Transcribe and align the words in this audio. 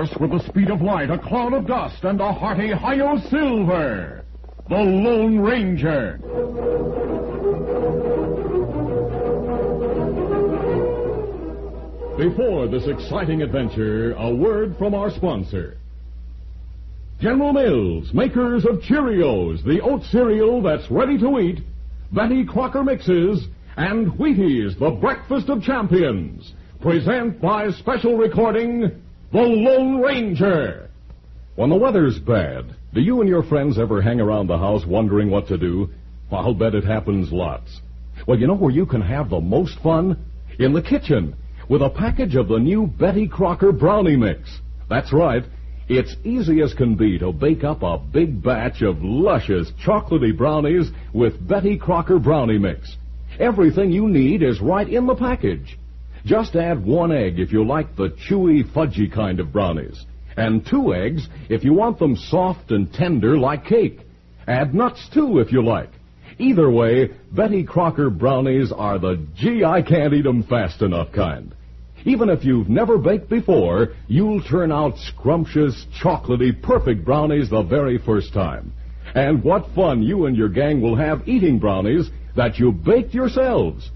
Horse 0.00 0.16
with 0.18 0.30
the 0.30 0.48
speed 0.48 0.70
of 0.70 0.80
light, 0.80 1.10
a 1.10 1.18
cloud 1.18 1.52
of 1.52 1.66
dust, 1.66 2.04
and 2.04 2.22
a 2.22 2.32
hearty 2.32 2.72
Hi-Yo 2.72 3.18
Silver! 3.28 4.24
The 4.70 4.76
Lone 4.76 5.38
Ranger! 5.38 6.18
Before 12.16 12.66
this 12.68 12.86
exciting 12.86 13.42
adventure, 13.42 14.14
a 14.14 14.34
word 14.34 14.74
from 14.78 14.94
our 14.94 15.10
sponsor. 15.10 15.76
General 17.20 17.52
Mills, 17.52 18.14
makers 18.14 18.64
of 18.64 18.80
Cheerios, 18.80 19.62
the 19.64 19.82
oat 19.82 20.02
cereal 20.04 20.62
that's 20.62 20.90
ready 20.90 21.18
to 21.18 21.38
eat, 21.40 21.60
Betty 22.10 22.46
Crocker 22.46 22.82
Mixes, 22.82 23.46
and 23.76 24.08
Wheaties, 24.12 24.78
the 24.78 24.92
breakfast 24.92 25.50
of 25.50 25.62
champions, 25.62 26.54
present 26.80 27.38
by 27.42 27.70
special 27.72 28.16
recording, 28.16 29.02
The 29.32 29.38
Lone 29.38 30.00
Ranger. 30.00 30.90
When 31.54 31.70
the 31.70 31.76
weather's 31.76 32.18
bad, 32.18 32.74
do 32.92 33.00
you 33.00 33.20
and 33.20 33.28
your 33.28 33.44
friends 33.44 33.78
ever 33.78 34.02
hang 34.02 34.20
around 34.20 34.48
the 34.48 34.58
house 34.58 34.84
wondering 34.84 35.30
what 35.30 35.46
to 35.48 35.56
do? 35.56 35.88
I'll 36.32 36.52
bet 36.52 36.74
it 36.74 36.82
happens 36.82 37.30
lots. 37.30 37.80
Well, 38.26 38.40
you 38.40 38.48
know 38.48 38.56
where 38.56 38.72
you 38.72 38.86
can 38.86 39.00
have 39.00 39.30
the 39.30 39.40
most 39.40 39.78
fun? 39.84 40.18
In 40.58 40.72
the 40.72 40.82
kitchen, 40.82 41.36
with 41.68 41.80
a 41.80 41.90
package 41.90 42.34
of 42.34 42.48
the 42.48 42.58
new 42.58 42.88
Betty 42.88 43.28
Crocker 43.28 43.70
Brownie 43.70 44.16
Mix. 44.16 44.58
That's 44.88 45.12
right. 45.12 45.44
It's 45.88 46.16
easy 46.24 46.60
as 46.60 46.74
can 46.74 46.96
be 46.96 47.16
to 47.20 47.32
bake 47.32 47.62
up 47.62 47.84
a 47.84 47.98
big 47.98 48.42
batch 48.42 48.82
of 48.82 49.00
luscious 49.00 49.70
chocolatey 49.86 50.36
brownies 50.36 50.90
with 51.14 51.46
Betty 51.46 51.78
Crocker 51.78 52.18
Brownie 52.18 52.58
Mix. 52.58 52.96
Everything 53.38 53.92
you 53.92 54.08
need 54.08 54.42
is 54.42 54.60
right 54.60 54.88
in 54.88 55.06
the 55.06 55.14
package. 55.14 55.78
Just 56.24 56.54
add 56.54 56.84
one 56.84 57.12
egg 57.12 57.38
if 57.38 57.52
you 57.52 57.64
like 57.64 57.96
the 57.96 58.10
chewy, 58.28 58.62
fudgy 58.62 59.10
kind 59.10 59.40
of 59.40 59.52
brownies, 59.52 60.04
and 60.36 60.66
two 60.66 60.94
eggs 60.94 61.28
if 61.48 61.64
you 61.64 61.72
want 61.72 61.98
them 61.98 62.16
soft 62.16 62.70
and 62.70 62.92
tender 62.92 63.38
like 63.38 63.64
cake. 63.64 64.00
Add 64.46 64.74
nuts 64.74 65.08
too 65.12 65.38
if 65.38 65.52
you 65.52 65.62
like. 65.62 65.90
Either 66.38 66.70
way, 66.70 67.10
Betty 67.32 67.64
Crocker 67.64 68.10
brownies 68.10 68.72
are 68.72 68.98
the 68.98 69.26
gee, 69.36 69.64
I 69.64 69.82
can't 69.82 70.14
eat 70.14 70.26
'em 70.26 70.42
fast 70.42 70.82
enough 70.82 71.12
kind. 71.12 71.54
Even 72.04 72.30
if 72.30 72.44
you've 72.44 72.68
never 72.68 72.96
baked 72.96 73.28
before, 73.28 73.90
you'll 74.08 74.40
turn 74.40 74.72
out 74.72 74.96
scrumptious, 74.96 75.86
chocolatey, 76.02 76.60
perfect 76.62 77.04
brownies 77.04 77.50
the 77.50 77.62
very 77.62 77.98
first 77.98 78.32
time. 78.32 78.72
And 79.14 79.44
what 79.44 79.74
fun 79.74 80.02
you 80.02 80.26
and 80.26 80.36
your 80.36 80.48
gang 80.48 80.80
will 80.80 80.96
have 80.96 81.28
eating 81.28 81.58
brownies 81.58 82.10
that 82.36 82.58
you 82.58 82.72
baked 82.72 83.12
yourselves. 83.12 83.90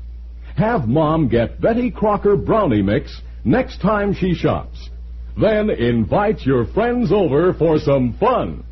Have 0.56 0.86
Mom 0.86 1.28
get 1.28 1.60
Betty 1.60 1.90
Crocker 1.90 2.36
Brownie 2.36 2.82
Mix 2.82 3.20
next 3.44 3.80
time 3.80 4.14
she 4.14 4.34
shops. 4.34 4.88
Then 5.40 5.68
invite 5.68 6.42
your 6.42 6.64
friends 6.66 7.10
over 7.10 7.52
for 7.54 7.78
some 7.78 8.12
fun. 8.20 8.62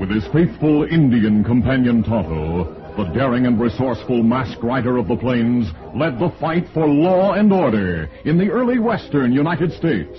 With 0.00 0.10
his 0.10 0.26
faithful 0.32 0.82
Indian 0.90 1.44
companion 1.44 2.02
Tonto, 2.02 2.64
the 2.96 3.04
daring 3.14 3.46
and 3.46 3.60
resourceful 3.60 4.24
masked 4.24 4.62
rider 4.62 4.96
of 4.96 5.06
the 5.06 5.16
plains 5.16 5.68
led 5.94 6.18
the 6.18 6.32
fight 6.40 6.66
for 6.74 6.86
law 6.86 7.34
and 7.34 7.52
order 7.52 8.10
in 8.24 8.38
the 8.38 8.50
early 8.50 8.80
western 8.80 9.32
United 9.32 9.72
States. 9.72 10.18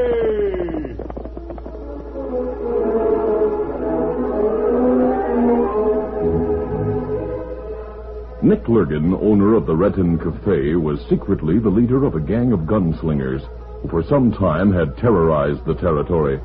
Nick 8.43 8.67
Lurgan, 8.67 9.13
owner 9.13 9.53
of 9.53 9.67
the 9.67 9.75
Renton 9.75 10.17
Cafe, 10.17 10.73
was 10.73 10.99
secretly 11.07 11.59
the 11.59 11.69
leader 11.69 12.05
of 12.05 12.15
a 12.15 12.19
gang 12.19 12.53
of 12.53 12.61
gunslingers 12.61 13.43
who 13.81 13.87
for 13.87 14.01
some 14.01 14.31
time 14.31 14.73
had 14.73 14.97
terrorized 14.97 15.63
the 15.63 15.75
territory. 15.75 16.37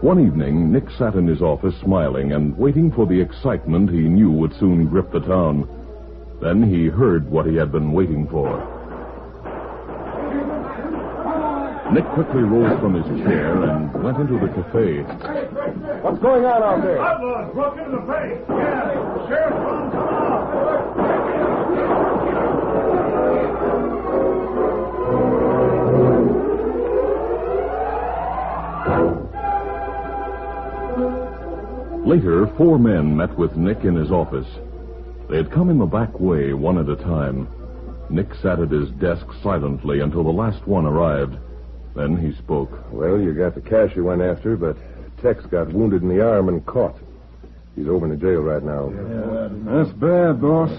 One 0.00 0.24
evening, 0.24 0.72
Nick 0.72 0.88
sat 0.96 1.14
in 1.14 1.26
his 1.26 1.42
office 1.42 1.74
smiling 1.82 2.32
and 2.32 2.56
waiting 2.56 2.90
for 2.90 3.06
the 3.06 3.20
excitement 3.20 3.90
he 3.90 4.08
knew 4.08 4.30
would 4.30 4.54
soon 4.54 4.86
grip 4.86 5.12
the 5.12 5.20
town. 5.20 5.68
Then 6.40 6.62
he 6.62 6.86
heard 6.86 7.30
what 7.30 7.44
he 7.44 7.56
had 7.56 7.70
been 7.70 7.92
waiting 7.92 8.26
for. 8.26 8.81
Nick 11.92 12.06
quickly 12.14 12.42
rose 12.42 12.80
from 12.80 12.94
his 12.94 13.04
chair 13.22 13.62
and 13.64 13.92
went 14.02 14.16
into 14.16 14.38
the 14.38 14.48
cafe. 14.48 15.02
What's 16.00 16.18
going 16.20 16.46
on 16.46 16.62
out 16.62 16.82
there? 16.82 16.98
Outlaws 16.98 17.52
broke 17.52 17.76
into 17.76 17.90
the 17.90 18.00
place. 18.06 18.40
Yeah, 18.48 19.28
sheriff's 19.28 19.56
on, 19.56 19.90
come 19.90 20.08
on. 20.08 20.22
Later, 32.06 32.46
four 32.56 32.78
men 32.78 33.14
met 33.14 33.36
with 33.36 33.54
Nick 33.56 33.84
in 33.84 33.96
his 33.96 34.10
office. 34.10 34.48
They 35.28 35.36
had 35.36 35.50
come 35.50 35.68
in 35.68 35.76
the 35.78 35.84
back 35.84 36.18
way, 36.18 36.54
one 36.54 36.78
at 36.78 36.88
a 36.88 36.96
time. 36.96 37.48
Nick 38.08 38.34
sat 38.36 38.60
at 38.60 38.70
his 38.70 38.88
desk 38.92 39.26
silently 39.42 40.00
until 40.00 40.24
the 40.24 40.30
last 40.30 40.66
one 40.66 40.86
arrived. 40.86 41.36
Then 41.94 42.16
he 42.16 42.32
spoke. 42.38 42.70
Well, 42.90 43.20
you 43.20 43.34
got 43.34 43.54
the 43.54 43.60
cash 43.60 43.94
you 43.94 44.04
went 44.04 44.22
after, 44.22 44.56
but 44.56 44.76
Tex 45.20 45.44
got 45.46 45.72
wounded 45.72 46.02
in 46.02 46.08
the 46.08 46.26
arm 46.26 46.48
and 46.48 46.64
caught. 46.64 46.96
He's 47.76 47.88
over 47.88 48.06
in 48.06 48.10
the 48.10 48.16
jail 48.16 48.40
right 48.40 48.62
now. 48.62 48.90
That's 49.64 49.92
bad, 49.98 50.40
boss. 50.40 50.70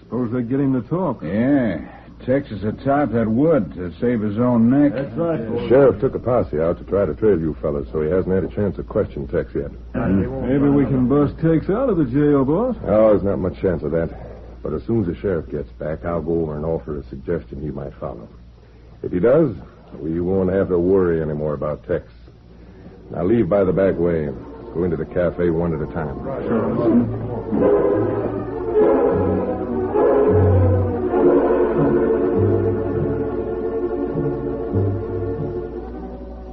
Suppose 0.00 0.32
they 0.32 0.42
get 0.42 0.60
him 0.60 0.80
to 0.80 0.88
talk. 0.88 1.22
Yeah. 1.22 1.80
Tex 2.24 2.50
is 2.52 2.62
a 2.62 2.72
type 2.72 3.10
that 3.12 3.26
would 3.28 3.74
to 3.74 3.92
save 3.98 4.20
his 4.20 4.38
own 4.38 4.70
neck. 4.70 4.92
That's 4.92 5.16
right, 5.16 5.38
The 5.38 5.68
sheriff 5.68 6.00
took 6.00 6.14
a 6.14 6.20
posse 6.20 6.60
out 6.60 6.78
to 6.78 6.84
try 6.84 7.04
to 7.04 7.14
trail 7.14 7.38
you 7.38 7.54
fellas, 7.60 7.88
so 7.90 8.00
he 8.00 8.08
hasn't 8.08 8.32
had 8.32 8.44
a 8.44 8.54
chance 8.54 8.76
to 8.76 8.84
question 8.84 9.26
Tex 9.26 9.52
yet. 9.54 9.72
Maybe 9.94 10.68
we 10.68 10.84
can 10.84 11.08
bust 11.08 11.34
Tex 11.40 11.68
out 11.68 11.90
of 11.90 11.96
the 11.96 12.04
jail, 12.04 12.44
boss. 12.44 12.76
Oh, 12.84 13.10
there's 13.10 13.24
not 13.24 13.40
much 13.40 13.60
chance 13.60 13.82
of 13.82 13.90
that. 13.90 14.10
But 14.62 14.72
as 14.72 14.84
soon 14.84 15.00
as 15.00 15.08
the 15.08 15.16
sheriff 15.16 15.50
gets 15.50 15.70
back, 15.72 16.04
I'll 16.04 16.22
go 16.22 16.42
over 16.42 16.54
and 16.54 16.64
offer 16.64 16.98
a 16.98 17.04
suggestion 17.08 17.60
he 17.60 17.70
might 17.70 17.94
follow. 17.94 18.28
If 19.02 19.10
he 19.10 19.18
does, 19.18 19.56
we 19.98 20.20
won't 20.20 20.52
have 20.52 20.68
to 20.68 20.78
worry 20.78 21.20
anymore 21.22 21.54
about 21.54 21.86
Tex. 21.86 22.04
Now 23.10 23.24
leave 23.24 23.48
by 23.48 23.64
the 23.64 23.72
back 23.72 23.98
way. 23.98 24.26
Go 24.74 24.84
into 24.84 24.96
the 24.96 25.04
cafe 25.04 25.50
one 25.50 25.74
at 25.74 25.86
a 25.86 25.92
time. 25.92 26.18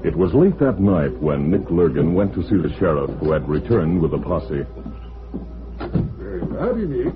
It 0.04 0.16
was 0.16 0.34
late 0.34 0.58
that 0.60 0.80
night 0.80 1.16
when 1.22 1.50
Nick 1.50 1.70
Lurgan 1.70 2.14
went 2.14 2.34
to 2.34 2.44
see 2.44 2.58
the 2.58 2.74
sheriff, 2.78 3.12
who 3.20 3.32
had 3.32 3.48
returned 3.48 4.02
with 4.02 4.14
a 4.14 4.18
posse. 4.18 4.66
Very 6.18 6.42
Howdy, 6.42 6.88
Nick. 6.88 7.14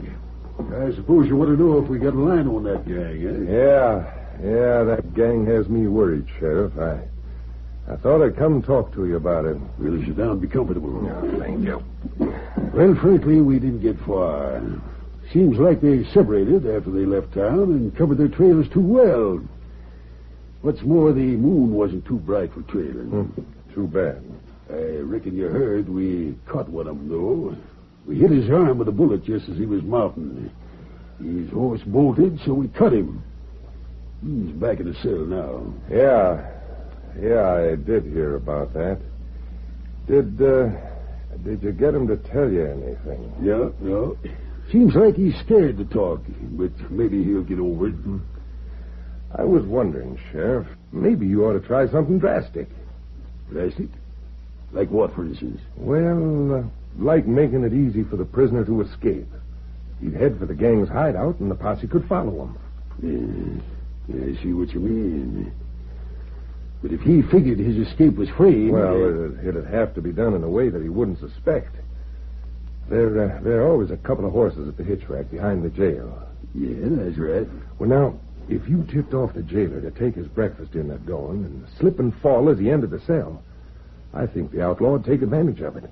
I 0.72 0.96
suppose 0.96 1.28
you 1.28 1.36
want 1.36 1.50
to 1.50 1.62
know 1.62 1.84
if 1.84 1.90
we 1.90 1.98
got 1.98 2.14
a 2.14 2.20
line 2.20 2.48
on 2.48 2.64
that 2.64 2.86
gang, 2.88 3.48
eh? 3.50 3.52
Yeah, 3.52 4.23
yeah, 4.42 4.84
that 4.84 5.14
gang 5.16 5.46
has 5.46 5.68
me 5.70 5.88
worried, 5.88 6.26
Sheriff. 6.40 6.78
I 6.78 7.02
I 7.92 7.98
thought 7.98 8.24
I'd 8.24 8.38
come 8.38 8.62
talk 8.62 8.94
to 8.94 9.06
you 9.06 9.18
about 9.18 9.46
it. 9.46 9.58
Well, 9.78 9.98
sit 10.06 10.16
down 10.18 10.32
and 10.32 10.42
be 10.42 10.48
comfortable. 10.48 10.92
thank 11.40 11.64
you. 11.66 11.84
Well, 12.74 12.96
frankly, 12.96 13.42
we 13.42 13.60
didn't 13.60 13.82
get 13.82 14.00
far. 14.06 14.62
Seems 15.34 15.58
like 15.58 15.82
they 15.82 16.04
separated 16.14 16.66
after 16.66 16.92
they 16.92 17.06
left 17.06 17.34
town 17.34 17.64
and 17.74 17.96
covered 17.98 18.18
their 18.20 18.30
trails 18.30 18.68
too 18.74 18.80
well. 18.82 19.42
What's 20.62 20.82
more, 20.84 21.12
the 21.12 21.20
moon 21.36 21.74
wasn't 21.74 22.06
too 22.06 22.20
bright 22.20 22.54
for 22.54 22.62
trailing. 22.64 23.08
Hmm, 23.10 23.74
Too 23.74 23.88
bad. 23.88 24.24
I 24.70 25.00
reckon 25.02 25.36
you 25.36 25.48
heard 25.50 25.90
we 25.90 26.36
caught 26.48 26.70
one 26.70 26.88
of 26.88 26.98
them, 26.98 27.10
though. 27.10 27.58
We 28.06 28.18
hit 28.20 28.32
his 28.32 28.50
arm 28.50 28.78
with 28.78 28.88
a 28.88 28.94
bullet 28.94 29.26
just 29.26 29.50
as 29.50 29.58
he 29.58 29.66
was 29.66 29.84
mounting. 29.84 30.50
His 31.22 31.50
horse 31.52 31.82
bolted, 31.86 32.40
so 32.46 32.54
we 32.54 32.70
cut 32.70 32.94
him. 32.94 33.24
He's 34.24 34.52
back 34.54 34.80
in 34.80 34.92
the 34.92 34.96
cell 35.02 35.26
now. 35.26 35.74
Yeah. 35.90 36.50
Yeah, 37.20 37.54
I 37.54 37.76
did 37.76 38.06
hear 38.06 38.36
about 38.36 38.74
that. 38.74 39.00
Did, 40.08 40.42
uh, 40.42 40.70
did 41.44 41.62
you 41.62 41.72
get 41.72 41.94
him 41.94 42.08
to 42.08 42.18
tell 42.18 42.50
you 42.50 42.66
anything? 42.66 43.34
Yeah, 43.42 43.70
no. 43.80 44.18
Seems 44.72 44.96
like 44.96 45.16
he's 45.16 45.36
scared 45.40 45.78
to 45.78 45.86
talk, 45.86 46.22
but 46.52 46.72
maybe 46.90 47.24
he'll 47.24 47.44
get 47.44 47.60
over 47.60 47.90
it. 47.90 47.96
I 49.36 49.44
was 49.44 49.64
wondering, 49.64 50.20
Sheriff, 50.32 50.68
maybe 50.92 51.28
you 51.28 51.46
ought 51.46 51.54
to 51.54 51.60
try 51.60 51.88
something 51.90 52.20
drastic. 52.20 52.70
Drastic? 53.52 53.90
Like 54.72 54.90
what, 54.90 55.14
for 55.14 55.26
instance? 55.26 55.60
Well, 55.76 56.56
uh, 56.56 56.64
like 56.98 57.28
making 57.28 57.64
it 57.64 57.74
easy 57.74 58.04
for 58.04 58.16
the 58.16 58.26
prisoner 58.26 58.66
to 58.66 58.82
escape. 58.82 59.28
He'd 60.02 60.14
head 60.14 60.40
for 60.40 60.46
the 60.46 60.56
gang's 60.56 60.90
hideout 60.90 61.40
and 61.40 61.52
the 61.52 61.56
posse 61.56 61.88
could 61.88 62.08
follow 62.08 62.46
him. 62.46 62.58
Yeah, 63.02 63.12
yeah, 63.12 63.62
I 64.10 64.42
see 64.42 64.54
what 64.54 64.70
you 64.74 64.80
mean. 64.80 65.54
But 66.82 66.92
if 66.92 67.02
he 67.02 67.22
figured 67.22 67.60
his 67.60 67.88
escape 67.88 68.16
was 68.16 68.30
free. 68.30 68.70
Well, 68.70 68.96
it'd, 68.96 69.48
it'd 69.48 69.66
have 69.68 69.96
to 69.96 70.02
be 70.02 70.12
done 70.12 70.34
in 70.34 70.44
a 70.44 70.50
way 70.50 70.70
that 70.70 70.82
he 70.82 70.90
wouldn't 70.90 71.20
suspect. 71.20 71.76
There, 72.90 73.38
uh, 73.38 73.42
there 73.42 73.62
are 73.62 73.68
always 73.70 73.92
a 73.92 73.98
couple 73.98 74.26
of 74.26 74.34
horses 74.34 74.68
at 74.68 74.76
the 74.76 74.84
hitch 74.84 75.08
rack 75.08 75.32
behind 75.32 75.64
the 75.64 75.70
jail. 75.70 76.28
Yeah, 76.54 76.76
that's 76.82 77.18
right. 77.18 77.48
Well, 77.80 77.90
now, 77.90 78.20
if 78.50 78.68
you 78.68 78.84
tipped 78.92 79.14
off 79.14 79.34
the 79.34 79.42
jailer 79.42 79.80
to 79.80 79.92
take 79.92 80.16
his 80.16 80.28
breakfast 80.28 80.76
in 80.76 80.92
at 80.92 81.06
dawn 81.06 81.46
and 81.46 81.66
slip 81.80 82.00
and 82.00 82.14
fall 82.16 82.50
as 82.50 82.60
he 82.60 82.70
entered 82.70 82.92
the 82.92 83.00
cell, 83.00 83.42
I 84.14 84.26
think 84.28 84.52
the 84.52 84.62
outlaw 84.62 84.92
would 84.92 85.06
take 85.06 85.22
advantage 85.22 85.62
of 85.62 85.78
it. 85.78 85.90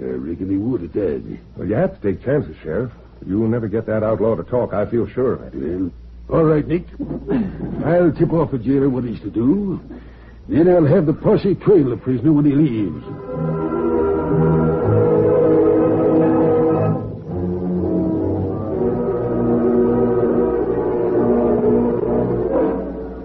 I 0.00 0.04
reckon 0.04 0.48
he 0.48 0.56
would 0.56 0.82
at 0.82 0.92
that. 0.94 1.38
Well, 1.56 1.68
you 1.68 1.74
have 1.74 2.00
to 2.00 2.12
take 2.12 2.24
chances, 2.24 2.56
Sheriff. 2.62 2.90
You'll 3.26 3.48
never 3.48 3.68
get 3.68 3.84
that 3.86 4.02
outlaw 4.02 4.34
to 4.34 4.42
talk. 4.42 4.72
I 4.72 4.86
feel 4.86 5.06
sure 5.06 5.34
of 5.34 5.42
it. 5.42 5.54
Well, 5.54 5.92
all 6.28 6.44
right, 6.44 6.66
Nick. 6.66 6.84
I'll 7.84 8.12
tip 8.12 8.32
off 8.32 8.52
the 8.52 8.58
jailer 8.58 8.88
what 8.88 9.04
he's 9.04 9.20
to 9.20 9.30
do. 9.30 9.80
Then 10.48 10.68
I'll 10.68 10.86
have 10.86 11.06
the 11.06 11.12
posse 11.12 11.54
trail 11.54 11.90
the 11.90 11.96
prisoner 11.96 12.32
when 12.32 12.44
he 12.44 12.52
leaves. 12.52 13.04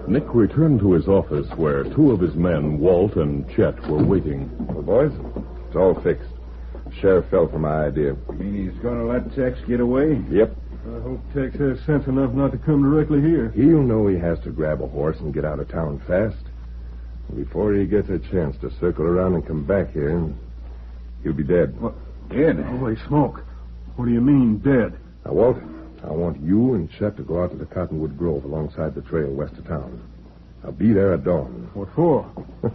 Nick 0.08 0.34
returned 0.34 0.80
to 0.80 0.92
his 0.92 1.06
office 1.06 1.46
where 1.56 1.84
two 1.84 2.12
of 2.12 2.20
his 2.20 2.34
men, 2.34 2.78
Walt 2.78 3.16
and 3.16 3.48
Chet, 3.50 3.78
were 3.88 4.02
waiting. 4.02 4.50
Well, 4.66 4.82
boys, 4.82 5.12
it's 5.66 5.76
all 5.76 6.00
fixed. 6.02 6.30
Sheriff 7.00 7.28
fell 7.30 7.48
for 7.48 7.58
my 7.58 7.86
idea. 7.86 8.16
You 8.30 8.34
mean 8.34 8.70
he's 8.70 8.82
going 8.82 8.98
to 8.98 9.04
let 9.04 9.34
Tex 9.36 9.58
get 9.68 9.80
away? 9.80 10.22
Yep. 10.30 10.56
I 10.86 11.00
hope 11.00 11.20
Tex 11.34 11.56
has 11.56 11.80
sense 11.84 12.06
enough 12.06 12.32
not 12.32 12.52
to 12.52 12.58
come 12.58 12.82
directly 12.82 13.20
here. 13.20 13.50
He'll 13.50 13.82
know 13.82 14.06
he 14.06 14.16
has 14.18 14.38
to 14.40 14.50
grab 14.50 14.80
a 14.82 14.86
horse 14.86 15.18
and 15.20 15.34
get 15.34 15.44
out 15.44 15.60
of 15.60 15.68
town 15.68 16.00
fast. 16.06 16.36
Before 17.34 17.74
he 17.74 17.84
gets 17.86 18.08
a 18.08 18.18
chance 18.18 18.56
to 18.60 18.70
circle 18.80 19.04
around 19.04 19.34
and 19.34 19.46
come 19.46 19.64
back 19.64 19.92
here, 19.92 20.32
he'll 21.22 21.32
be 21.34 21.44
dead. 21.44 21.78
What? 21.80 21.94
Dead? 22.30 22.58
Oh, 22.58 22.76
holy 22.78 22.96
smoke. 23.06 23.42
What 23.96 24.06
do 24.06 24.12
you 24.12 24.20
mean, 24.20 24.58
dead? 24.58 24.98
Now, 25.24 25.32
Walt, 25.32 25.58
I 26.04 26.10
want 26.10 26.40
you 26.40 26.74
and 26.74 26.90
Chet 26.90 27.16
to 27.16 27.22
go 27.22 27.42
out 27.42 27.50
to 27.50 27.56
the 27.56 27.66
Cottonwood 27.66 28.16
Grove 28.16 28.44
alongside 28.44 28.94
the 28.94 29.02
trail 29.02 29.30
west 29.30 29.54
of 29.54 29.66
town. 29.66 30.00
I'll 30.64 30.72
be 30.72 30.92
there 30.92 31.12
at 31.12 31.24
dawn. 31.24 31.70
What 31.74 31.88
for? 31.94 32.30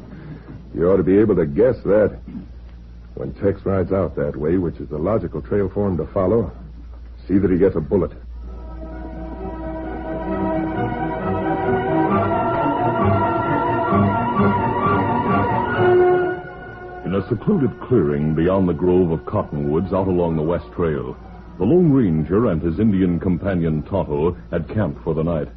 You 0.76 0.90
ought 0.90 0.98
to 0.98 1.04
be 1.04 1.20
able 1.20 1.36
to 1.36 1.46
guess 1.46 1.76
that. 1.84 2.18
When 3.14 3.32
Tex 3.36 3.64
rides 3.64 3.92
out 3.92 4.16
that 4.16 4.36
way, 4.36 4.58
which 4.58 4.78
is 4.78 4.90
the 4.90 4.98
logical 4.98 5.40
trail 5.40 5.70
for 5.72 5.88
him 5.88 5.98
to 5.98 6.08
follow, 6.08 6.52
see 7.28 7.38
that 7.38 7.52
he 7.52 7.58
gets 7.58 7.76
a 7.76 7.82
bullet. 7.82 8.12
In 17.06 17.16
a 17.16 17.28
secluded 17.30 17.80
clearing 17.82 18.34
beyond 18.34 18.68
the 18.68 18.74
grove 18.74 19.12
of 19.12 19.26
cottonwoods 19.26 19.94
out 19.94 20.08
along 20.08 20.36
the 20.36 20.42
West 20.42 20.66
Trail, 20.76 21.16
the 21.60 21.66
Lone 21.66 21.92
Ranger 21.92 22.48
and 22.48 22.62
his 22.62 22.80
Indian 22.80 23.20
companion 23.20 23.84
Tonto 23.84 24.36
had 24.50 24.68
camped 24.68 25.04
for 25.04 25.14
the 25.14 25.24
night. 25.24 25.48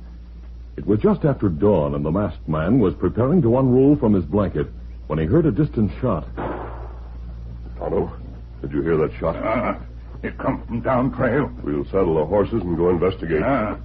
It 0.76 0.86
was 0.86 1.00
just 1.00 1.24
after 1.24 1.48
dawn, 1.48 1.94
and 1.94 2.04
the 2.04 2.10
masked 2.10 2.46
man 2.46 2.78
was 2.78 2.92
preparing 2.94 3.40
to 3.42 3.58
unroll 3.58 3.96
from 3.96 4.12
his 4.12 4.26
blanket 4.26 4.66
when 5.06 5.19
he 5.19 5.24
heard 5.24 5.46
a 5.46 5.50
distant 5.50 5.90
shot. 6.00 6.26
Tonto, 7.78 8.12
did 8.60 8.72
you 8.72 8.82
hear 8.82 8.98
that 8.98 9.12
shot? 9.19 9.36
Uh, 9.36 9.78
it 10.22 10.36
come 10.38 10.64
from 10.66 10.80
down 10.80 11.12
trail. 11.14 11.50
We'll 11.62 11.84
saddle 11.86 12.14
the 12.16 12.24
horses 12.26 12.62
and 12.62 12.76
go 12.76 12.90
investigate. 12.90 13.42
Uh, 13.42 13.76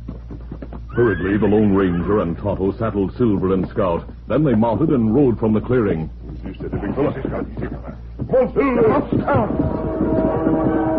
Hurriedly, 0.95 1.37
the 1.37 1.45
Lone 1.47 1.73
Ranger 1.73 2.19
and 2.19 2.37
Tonto 2.37 2.73
saddled 2.77 3.15
Silver 3.17 3.53
and 3.53 3.67
Scout. 3.69 4.09
Then 4.27 4.43
they 4.43 4.53
mounted 4.55 4.89
and 4.89 5.15
rode 5.15 5.39
from 5.39 5.53
the 5.53 5.61
clearing. 5.61 6.09
Easy, 6.43 6.53
steady, 6.55 6.77
big 6.79 6.93
fella. 6.95 7.11
easy, 7.11 7.21
Scout, 7.29 7.45
easy, 7.57 7.67
fella. 7.67 7.97
Come 8.17 8.35
on, 8.35 8.53
Silver. 8.53 9.21
Scout. 9.23 10.90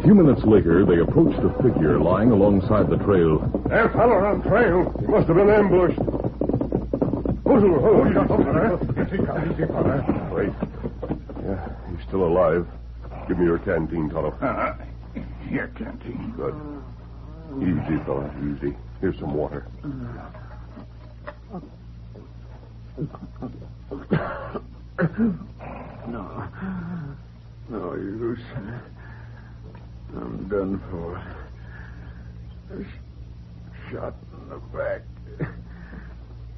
A 0.00 0.02
few 0.02 0.14
minutes 0.14 0.42
later, 0.44 0.86
they 0.86 0.98
approached 1.00 1.38
a 1.40 1.50
figure 1.62 1.98
lying 2.00 2.30
alongside 2.30 2.88
the 2.88 2.96
trail. 3.04 3.38
That 3.68 3.92
fellow 3.92 4.14
on 4.24 4.40
trail. 4.42 4.90
He 4.98 5.06
must 5.06 5.26
have 5.28 5.36
been 5.36 5.50
ambushed. 5.50 5.98
Who's 7.44 7.60
Silver? 7.60 7.80
Hold 7.80 8.08
Easy, 8.08 8.16
on. 8.16 8.28
fella. 8.28 9.06
Easy, 9.06 9.22
Scout, 9.22 9.46
easy, 9.46 9.66
fella. 9.66 10.30
Wait. 10.32 10.52
Yeah, 11.44 11.68
he's 11.94 12.06
still 12.08 12.24
alive. 12.24 12.66
Give 13.28 13.38
me 13.38 13.44
your 13.44 13.58
canteen, 13.58 14.08
Tonto. 14.08 14.30
Uh, 14.40 14.74
here, 15.46 15.70
Canteen. 15.76 16.32
Good. 16.34 16.54
Easy, 17.60 18.02
fella, 18.06 18.30
easy. 18.40 18.74
Here's 19.02 19.18
some 19.18 19.34
water. 19.34 19.66
No. 26.08 26.48
No 27.68 27.94
use. 27.94 28.38
I'm 30.16 30.48
done 30.48 30.80
for. 30.90 31.22
Shot 33.90 34.14
in 34.32 34.48
the 34.48 34.58
back. 34.76 35.02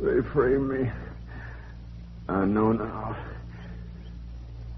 They 0.00 0.21
framed 0.32 0.68
me. 0.71 0.90
I 2.28 2.44
know 2.44 2.73
now. 2.73 3.16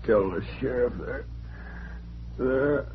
Tell 0.06 0.30
the 0.30 0.44
sheriff 0.60 0.92
there. 0.98 1.24
There. 2.38 2.86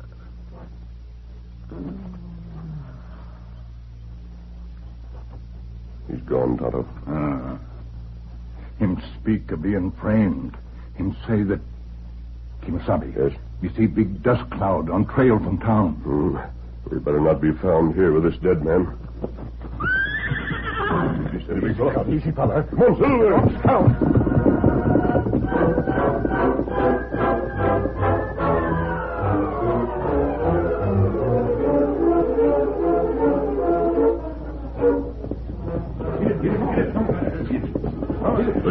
He's 6.08 6.20
gone, 6.22 6.56
Tonto. 6.58 6.86
Uh, 7.06 7.58
him 8.78 9.02
speak 9.20 9.50
of 9.50 9.62
being 9.62 9.92
framed. 10.00 10.56
Him 10.94 11.16
say 11.26 11.42
that. 11.42 11.60
Kimasabi. 12.62 13.16
Yes? 13.16 13.38
You 13.62 13.70
see 13.76 13.86
big 13.86 14.22
dust 14.22 14.48
cloud 14.50 14.90
on 14.90 15.06
trail 15.06 15.38
from 15.38 15.58
town. 15.58 15.94
Hmm. 16.04 16.36
We 16.90 16.98
better 16.98 17.20
not 17.20 17.40
be 17.40 17.52
found 17.52 17.94
here 17.94 18.12
with 18.12 18.24
this 18.24 18.36
dead 18.42 18.64
man. 18.64 18.88
Easy, 21.34 21.44
steady, 21.44 21.74
fella. 21.74 22.04
Easy, 22.10 22.30
fella. 22.32 22.64
Come 22.64 22.82
on, 22.82 22.96
Silver. 22.98 24.16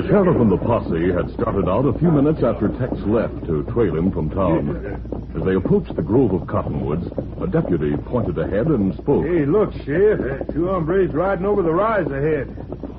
Sheriff 0.09 0.41
and 0.41 0.51
the 0.51 0.57
posse 0.57 1.13
had 1.13 1.31
started 1.33 1.69
out 1.69 1.85
a 1.85 1.93
few 1.99 2.09
minutes 2.09 2.41
after 2.43 2.67
Tex 2.67 2.97
left 3.05 3.45
to 3.45 3.61
trail 3.71 3.95
him 3.95 4.11
from 4.11 4.31
town. 4.31 5.31
As 5.37 5.45
they 5.45 5.53
approached 5.53 5.95
the 5.95 6.01
grove 6.01 6.33
of 6.33 6.47
cottonwoods, 6.47 7.05
a 7.39 7.45
deputy 7.45 7.95
pointed 8.07 8.39
ahead 8.39 8.65
and 8.67 8.95
spoke. 8.95 9.25
Hey, 9.25 9.45
look, 9.45 9.71
Sheriff. 9.85 10.47
Two 10.51 10.67
hombres 10.67 11.13
riding 11.13 11.45
over 11.45 11.61
the 11.61 11.71
rise 11.71 12.07
ahead. 12.07 12.49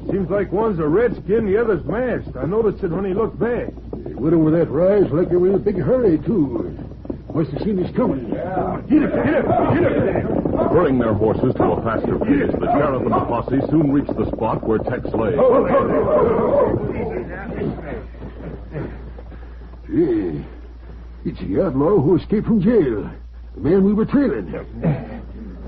Seems 0.08 0.30
like 0.30 0.52
one's 0.52 0.78
a 0.78 0.86
redskin, 0.86 1.46
the 1.46 1.60
other's 1.60 1.84
masked. 1.84 2.36
I 2.36 2.44
noticed 2.44 2.84
it 2.84 2.92
when 2.92 3.04
he 3.04 3.12
looked 3.12 3.40
back. 3.40 3.68
They 3.92 4.14
went 4.14 4.34
over 4.34 4.52
that 4.52 4.70
rise 4.70 5.10
like 5.10 5.30
they 5.30 5.36
were 5.36 5.48
in 5.48 5.54
a 5.54 5.58
big 5.58 5.78
hurry, 5.78 6.18
too. 6.18 6.78
Must 7.34 7.50
have 7.50 7.62
seen 7.62 7.84
us 7.84 7.94
coming. 7.96 8.32
Yeah. 8.32 8.80
Get 8.88 9.02
it, 9.02 9.12
get 9.12 9.34
it, 9.34 9.46
get 9.46 9.92
it. 9.92 10.39
Spurring 10.66 10.98
their 10.98 11.14
horses 11.14 11.54
to 11.56 11.62
a 11.62 11.82
faster 11.82 12.18
pace, 12.18 12.52
the 12.58 12.72
sheriff 12.72 13.02
and 13.02 13.12
the 13.12 13.20
posse 13.26 13.60
soon 13.70 13.92
reached 13.92 14.14
the 14.16 14.26
spot 14.26 14.62
where 14.66 14.78
Tex 14.78 15.04
lay. 15.06 15.34
Oh, 15.36 15.66
oh, 15.66 15.66
oh, 15.68 16.86
Gee, 19.86 20.44
it's 21.24 21.40
the 21.40 21.62
outlaw 21.64 22.00
who 22.00 22.16
escaped 22.16 22.46
from 22.46 22.60
jail. 22.62 23.10
The 23.54 23.60
man 23.60 23.84
we 23.84 23.92
were 23.92 24.04
trailing. 24.04 24.46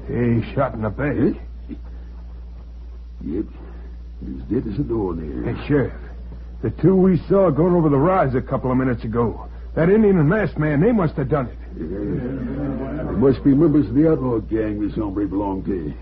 He 0.06 0.54
shot 0.54 0.74
in 0.74 0.82
the 0.82 0.90
bed. 0.90 1.40
Yep. 3.24 3.44
He's 4.24 4.42
dead 4.44 4.72
as 4.72 4.78
a 4.78 4.82
doornail. 4.82 5.54
Hey, 5.54 5.66
Sheriff. 5.66 5.92
The 6.62 6.70
two 6.70 6.94
we 6.94 7.18
saw 7.28 7.50
going 7.50 7.74
over 7.74 7.88
the 7.88 7.96
rise 7.96 8.34
a 8.36 8.40
couple 8.40 8.70
of 8.70 8.76
minutes 8.76 9.02
ago. 9.02 9.48
That 9.74 9.88
Indian 9.88 10.18
and 10.18 10.28
masked 10.28 10.58
man, 10.58 10.80
they 10.80 10.92
must 10.92 11.14
have 11.14 11.28
done 11.28 11.48
it. 11.48 11.58
They 11.76 13.16
must 13.18 13.42
be 13.44 13.54
members 13.54 13.86
of 13.88 13.94
the 13.94 14.10
outlaw 14.10 14.38
gang 14.40 14.80
this 14.86 14.94
hombre 14.96 15.26
belonged 15.26 15.64
to. 15.66 15.92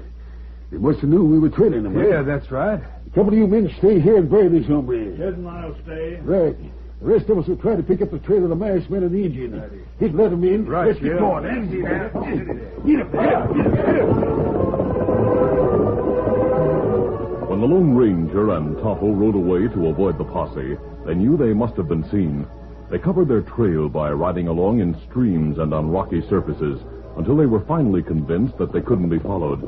They 0.70 0.78
must 0.78 1.00
have 1.00 1.10
knew 1.10 1.24
we 1.24 1.38
were 1.38 1.48
trailing 1.50 1.82
them. 1.82 1.98
Yeah, 1.98 2.22
that's 2.22 2.50
right. 2.50 2.80
A 2.80 3.10
couple 3.14 3.28
of 3.32 3.34
you 3.34 3.46
men 3.46 3.68
stay 3.78 3.98
here 4.00 4.16
and 4.18 4.30
bury 4.30 4.48
this 4.48 4.66
hombre. 4.66 5.16
Ted 5.16 5.34
and 5.34 5.48
I'll 5.48 5.74
stay. 5.84 6.16
Right. 6.22 6.56
The 7.00 7.06
rest 7.06 7.28
of 7.30 7.38
us 7.38 7.46
will 7.46 7.56
try 7.56 7.76
to 7.76 7.82
pick 7.82 8.02
up 8.02 8.10
the 8.10 8.18
trail 8.18 8.42
of 8.44 8.50
the 8.50 8.56
masked 8.56 8.90
man 8.90 9.02
and 9.02 9.10
the 9.14 9.24
Indian. 9.24 9.84
He'd 9.98 10.14
let 10.14 10.32
him 10.32 10.44
in. 10.44 10.66
Right, 10.66 10.88
Let's 10.88 10.98
get 11.00 11.12
yeah. 11.12 11.18
going. 11.18 11.64
Easy 11.66 11.78
now. 11.78 12.08
Get 12.08 13.00
up, 13.00 13.12
get 13.12 13.32
up, 13.32 13.54
get 13.54 13.66
up, 13.66 13.74
get 13.74 14.00
up. 14.00 14.16
When 17.48 17.60
the 17.60 17.66
Lone 17.66 17.94
Ranger 17.96 18.54
and 18.54 18.76
Tonto 18.76 19.10
rode 19.12 19.34
away 19.34 19.66
to 19.68 19.86
avoid 19.88 20.18
the 20.18 20.24
posse, 20.24 20.76
they 21.06 21.14
knew 21.14 21.36
they 21.36 21.52
must 21.54 21.74
have 21.76 21.88
been 21.88 22.04
seen. 22.10 22.46
They 22.90 22.98
covered 22.98 23.28
their 23.28 23.42
trail 23.42 23.88
by 23.88 24.10
riding 24.12 24.48
along 24.48 24.80
in 24.80 24.96
streams 25.08 25.58
and 25.58 25.72
on 25.72 25.90
rocky 25.90 26.22
surfaces 26.28 26.80
until 27.16 27.36
they 27.36 27.46
were 27.46 27.60
finally 27.60 28.02
convinced 28.02 28.58
that 28.58 28.72
they 28.72 28.80
couldn't 28.80 29.08
be 29.08 29.18
followed. 29.20 29.60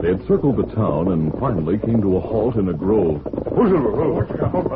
They 0.00 0.08
had 0.08 0.26
circled 0.28 0.56
the 0.56 0.72
town 0.74 1.10
and 1.12 1.32
finally 1.40 1.78
came 1.78 2.00
to 2.02 2.16
a 2.16 2.20
halt 2.20 2.56
in 2.56 2.68
a 2.68 2.72
grove. 2.72 3.26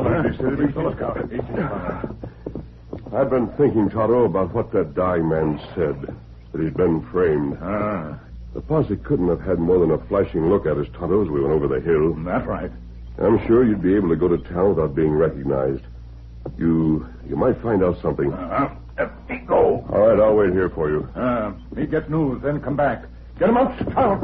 I've 3.13 3.29
been 3.29 3.47
thinking, 3.57 3.89
Tonto, 3.89 4.25
about 4.25 4.53
what 4.53 4.71
that 4.73 4.93
dying 4.93 5.27
man 5.29 5.59
said. 5.75 6.13
That 6.51 6.61
he'd 6.61 6.75
been 6.75 7.01
framed. 7.11 7.57
Ah, 7.61 8.19
The 8.53 8.61
posse 8.61 8.95
couldn't 8.97 9.29
have 9.29 9.41
had 9.41 9.59
more 9.59 9.79
than 9.79 9.91
a 9.91 9.97
flashing 10.07 10.49
look 10.49 10.65
at 10.65 10.77
us, 10.77 10.87
Tonto, 10.93 11.23
as 11.23 11.29
we 11.29 11.39
went 11.41 11.53
over 11.53 11.67
the 11.67 11.79
hill. 11.79 12.13
that's 12.25 12.45
right. 12.47 12.71
I'm 13.17 13.45
sure 13.47 13.63
you'd 13.65 13.81
be 13.81 13.95
able 13.95 14.09
to 14.09 14.15
go 14.15 14.27
to 14.27 14.37
town 14.37 14.69
without 14.75 14.93
being 14.95 15.11
recognized. 15.13 15.83
You 16.57 17.07
you 17.27 17.35
might 17.35 17.61
find 17.61 17.83
out 17.83 18.01
something. 18.01 18.31
Uh, 18.31 18.75
let 18.97 19.29
me 19.29 19.37
go. 19.47 19.85
All 19.91 20.07
right, 20.07 20.19
I'll 20.19 20.35
wait 20.35 20.51
here 20.53 20.69
for 20.69 20.89
you. 20.89 21.07
Uh, 21.15 21.53
me 21.71 21.85
get 21.85 22.09
news, 22.09 22.41
then 22.41 22.61
come 22.61 22.75
back. 22.75 23.03
Get 23.39 23.49
him 23.49 23.57
out, 23.57 23.77
scout. 23.79 24.23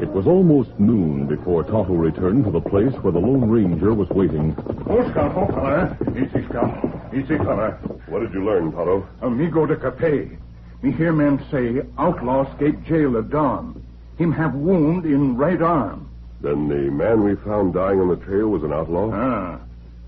It 0.00 0.08
was 0.10 0.26
almost 0.26 0.70
noon 0.78 1.26
before 1.26 1.62
Tonto 1.62 1.94
returned 1.94 2.44
to 2.44 2.50
the 2.50 2.60
place 2.60 2.92
where 3.02 3.12
the 3.12 3.18
Lone 3.20 3.48
Ranger 3.48 3.94
was 3.94 4.08
waiting. 4.10 4.54
Oh, 4.88 5.08
Scout, 5.10 5.32
oh, 5.36 5.46
fella. 5.46 5.96
Easy, 6.16 6.44
Scout. 6.48 7.14
Easy, 7.14 7.38
fella. 7.38 7.70
What 8.08 8.20
did 8.20 8.32
you 8.34 8.44
learn, 8.44 8.72
Tonto? 8.72 9.06
Uh, 9.22 9.30
me 9.30 9.46
go 9.46 9.64
to 9.66 9.76
Capet. 9.76 10.36
Me 10.82 10.90
hear 10.90 11.12
men 11.12 11.44
say 11.50 11.82
outlaw 11.98 12.50
escape 12.52 12.82
jail 12.84 13.16
at 13.16 13.30
dawn. 13.30 13.80
Him 14.18 14.32
have 14.32 14.54
wound 14.54 15.04
in 15.04 15.36
right 15.36 15.60
arm. 15.60 16.08
Then 16.40 16.68
the 16.68 16.90
man 16.90 17.22
we 17.24 17.34
found 17.36 17.74
dying 17.74 18.00
on 18.00 18.08
the 18.08 18.16
trail 18.16 18.48
was 18.48 18.62
an 18.62 18.72
outlaw? 18.72 19.10
Ah, 19.12 19.58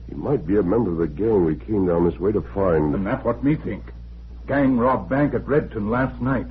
He 0.08 0.14
might 0.14 0.46
be 0.46 0.56
a 0.58 0.62
member 0.62 0.90
of 0.90 0.98
the 0.98 1.06
gang 1.06 1.44
we 1.44 1.56
came 1.56 1.86
down 1.86 2.04
this 2.04 2.18
way 2.18 2.32
to 2.32 2.42
find. 2.42 2.94
and 2.94 3.06
that's 3.06 3.24
what 3.24 3.42
me 3.44 3.54
think. 3.54 3.82
Gang 4.46 4.76
robbed 4.76 5.08
bank 5.08 5.32
at 5.34 5.46
Redton 5.46 5.90
last 5.90 6.20
night. 6.20 6.46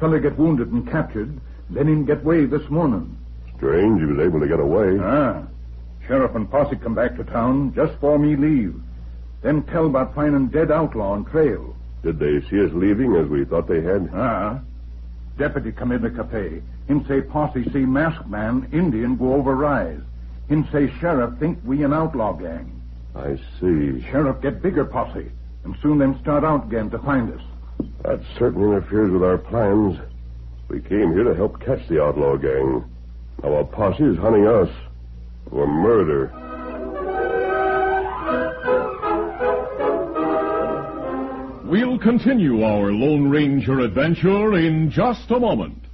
Fella 0.00 0.18
get 0.20 0.38
wounded 0.38 0.72
and 0.72 0.88
captured, 0.88 1.38
then 1.70 1.86
him 1.88 2.04
get 2.04 2.24
way 2.24 2.46
this 2.46 2.68
morning. 2.70 3.16
Strange 3.56 4.00
he 4.00 4.06
was 4.06 4.18
able 4.18 4.40
to 4.40 4.48
get 4.48 4.60
away. 4.60 4.98
Ah. 5.00 5.42
Sheriff 6.06 6.34
and 6.34 6.50
posse 6.50 6.76
come 6.76 6.94
back 6.94 7.16
to 7.16 7.24
town 7.24 7.72
just 7.74 7.94
for 8.00 8.18
me 8.18 8.34
leave. 8.34 8.80
Then 9.42 9.62
tell 9.64 9.86
about 9.86 10.14
finding 10.14 10.48
dead 10.48 10.70
outlaw 10.72 11.12
on 11.12 11.24
trail. 11.26 11.76
Did 12.02 12.18
they 12.18 12.40
see 12.48 12.64
us 12.64 12.72
leaving 12.72 13.14
as 13.16 13.28
we 13.28 13.44
thought 13.44 13.68
they 13.68 13.82
had? 13.82 14.08
Ah. 14.14 14.60
Deputy 15.38 15.70
come 15.70 15.92
in 15.92 16.02
the 16.02 16.10
cafe. 16.10 16.60
Him 16.88 17.06
say 17.06 17.20
posse 17.20 17.64
see 17.72 17.86
masked 17.86 18.26
man, 18.26 18.68
Indian 18.72 19.16
go 19.16 19.34
over 19.34 19.54
rise. 19.54 20.00
Him 20.48 20.68
say 20.72 20.92
sheriff 21.00 21.38
think 21.38 21.58
we 21.64 21.84
an 21.84 21.92
outlaw 21.92 22.32
gang. 22.32 22.82
I 23.14 23.36
see. 23.60 24.02
Sheriff 24.10 24.42
get 24.42 24.60
bigger 24.62 24.84
posse, 24.84 25.30
and 25.64 25.76
soon 25.80 25.98
them 25.98 26.18
start 26.20 26.44
out 26.44 26.66
again 26.66 26.90
to 26.90 26.98
find 26.98 27.32
us. 27.32 27.42
That 28.02 28.20
certainly 28.38 28.68
interferes 28.68 29.12
with 29.12 29.22
our 29.22 29.38
plans. 29.38 29.98
We 30.68 30.80
came 30.80 31.12
here 31.12 31.24
to 31.24 31.34
help 31.34 31.60
catch 31.60 31.86
the 31.88 32.02
outlaw 32.02 32.36
gang. 32.36 32.84
Now 33.42 33.54
our 33.54 33.64
posse 33.64 34.04
is 34.04 34.18
hunting 34.18 34.46
us 34.46 34.68
for 35.50 35.66
murder. 35.66 36.47
We'll 41.68 41.98
continue 41.98 42.62
our 42.62 42.90
Lone 42.90 43.28
Ranger 43.28 43.80
adventure 43.80 44.56
in 44.56 44.90
just 44.90 45.30
a 45.30 45.38
moment. 45.38 45.84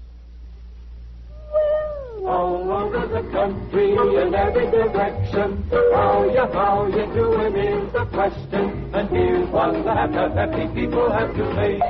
All 2.24 2.70
over 2.70 3.08
the 3.08 3.28
country 3.32 3.90
in 3.90 4.32
every 4.36 4.70
direction. 4.70 5.68
How 5.92 6.30
you, 6.30 6.52
how 6.52 6.86
you 6.86 7.12
doing 7.12 7.56
is 7.56 7.92
the 7.92 8.06
question. 8.12 8.94
And 8.94 9.08
here's 9.10 9.48
one 9.48 9.84
that 9.84 10.12
the 10.12 10.30
happy 10.32 10.72
people 10.72 11.10
have 11.10 11.34
to 11.34 11.54
make. 11.54 11.82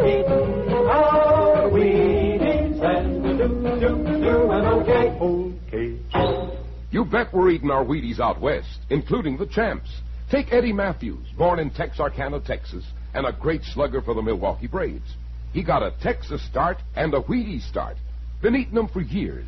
Eating 0.00 0.88
our 0.88 1.66
ah, 1.66 1.68
Wheaties 1.68 2.80
and 2.82 3.22
do, 3.22 3.36
do, 3.36 4.02
doing 4.02 4.64
okay. 4.80 5.08
Okay. 5.20 6.58
You 6.90 7.04
bet 7.04 7.34
we're 7.34 7.50
eating 7.50 7.70
our 7.70 7.84
Wheaties 7.84 8.18
out 8.18 8.40
west, 8.40 8.78
including 8.88 9.36
the 9.36 9.46
champs. 9.46 9.90
Take 10.30 10.54
Eddie 10.54 10.72
Matthews, 10.72 11.26
born 11.36 11.58
in 11.58 11.68
Texarkana, 11.68 12.40
Texas, 12.40 12.84
and 13.16 13.26
a 13.26 13.32
great 13.32 13.62
slugger 13.64 14.02
for 14.02 14.12
the 14.12 14.20
Milwaukee 14.20 14.66
Braves. 14.66 15.16
He 15.54 15.64
got 15.64 15.82
a 15.82 15.94
Texas 16.02 16.44
start 16.46 16.76
and 16.94 17.14
a 17.14 17.22
Wheaties 17.22 17.66
start. 17.66 17.96
Been 18.42 18.54
eating 18.54 18.74
them 18.74 18.88
for 18.88 19.00
years. 19.00 19.46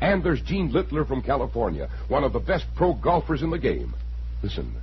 And 0.00 0.22
there's 0.22 0.42
Gene 0.42 0.72
Littler 0.72 1.04
from 1.04 1.22
California, 1.22 1.88
one 2.08 2.24
of 2.24 2.32
the 2.32 2.40
best 2.40 2.66
pro 2.74 2.92
golfers 2.92 3.42
in 3.42 3.50
the 3.50 3.58
game. 3.58 3.94
Listen. 4.42 4.74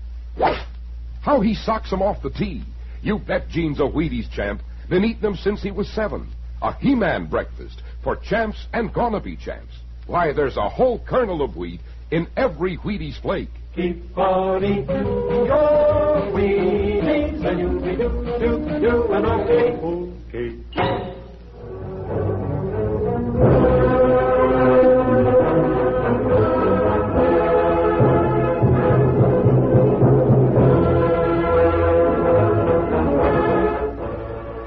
How 1.21 1.41
he 1.41 1.55
socks 1.55 1.89
them 1.89 2.01
off 2.01 2.23
the 2.23 2.29
tee. 2.29 2.63
You 3.01 3.19
bet 3.19 3.49
Gene's 3.49 3.81
a 3.81 3.83
Wheaties 3.83 4.31
champ. 4.31 4.61
Been 4.89 5.03
eating 5.03 5.21
them 5.21 5.35
since 5.35 5.61
he 5.61 5.71
was 5.71 5.89
seven. 5.89 6.31
A 6.61 6.73
He-Man 6.75 7.25
breakfast 7.25 7.81
for 8.01 8.15
champs 8.15 8.65
and 8.71 8.93
gonna 8.93 9.19
be 9.19 9.35
champs. 9.35 9.73
Why, 10.07 10.31
there's 10.31 10.57
a 10.57 10.69
whole 10.69 11.03
kernel 11.05 11.41
of 11.41 11.57
wheat 11.57 11.81
in 12.11 12.27
every 12.37 12.77
Wheaties 12.77 13.19
flake. 13.21 13.49
Keep 13.75 14.17
on 14.17 14.63
eating 14.63 14.85
your 14.85 16.31
Wheaties 16.33 17.45
and 17.45 17.59
you'll 17.59 17.81
be 17.81 17.95
do, 17.95 18.09
do, 18.39 18.79
doing 18.79 19.25
okay. 19.25 19.71
Okay. 20.27 20.57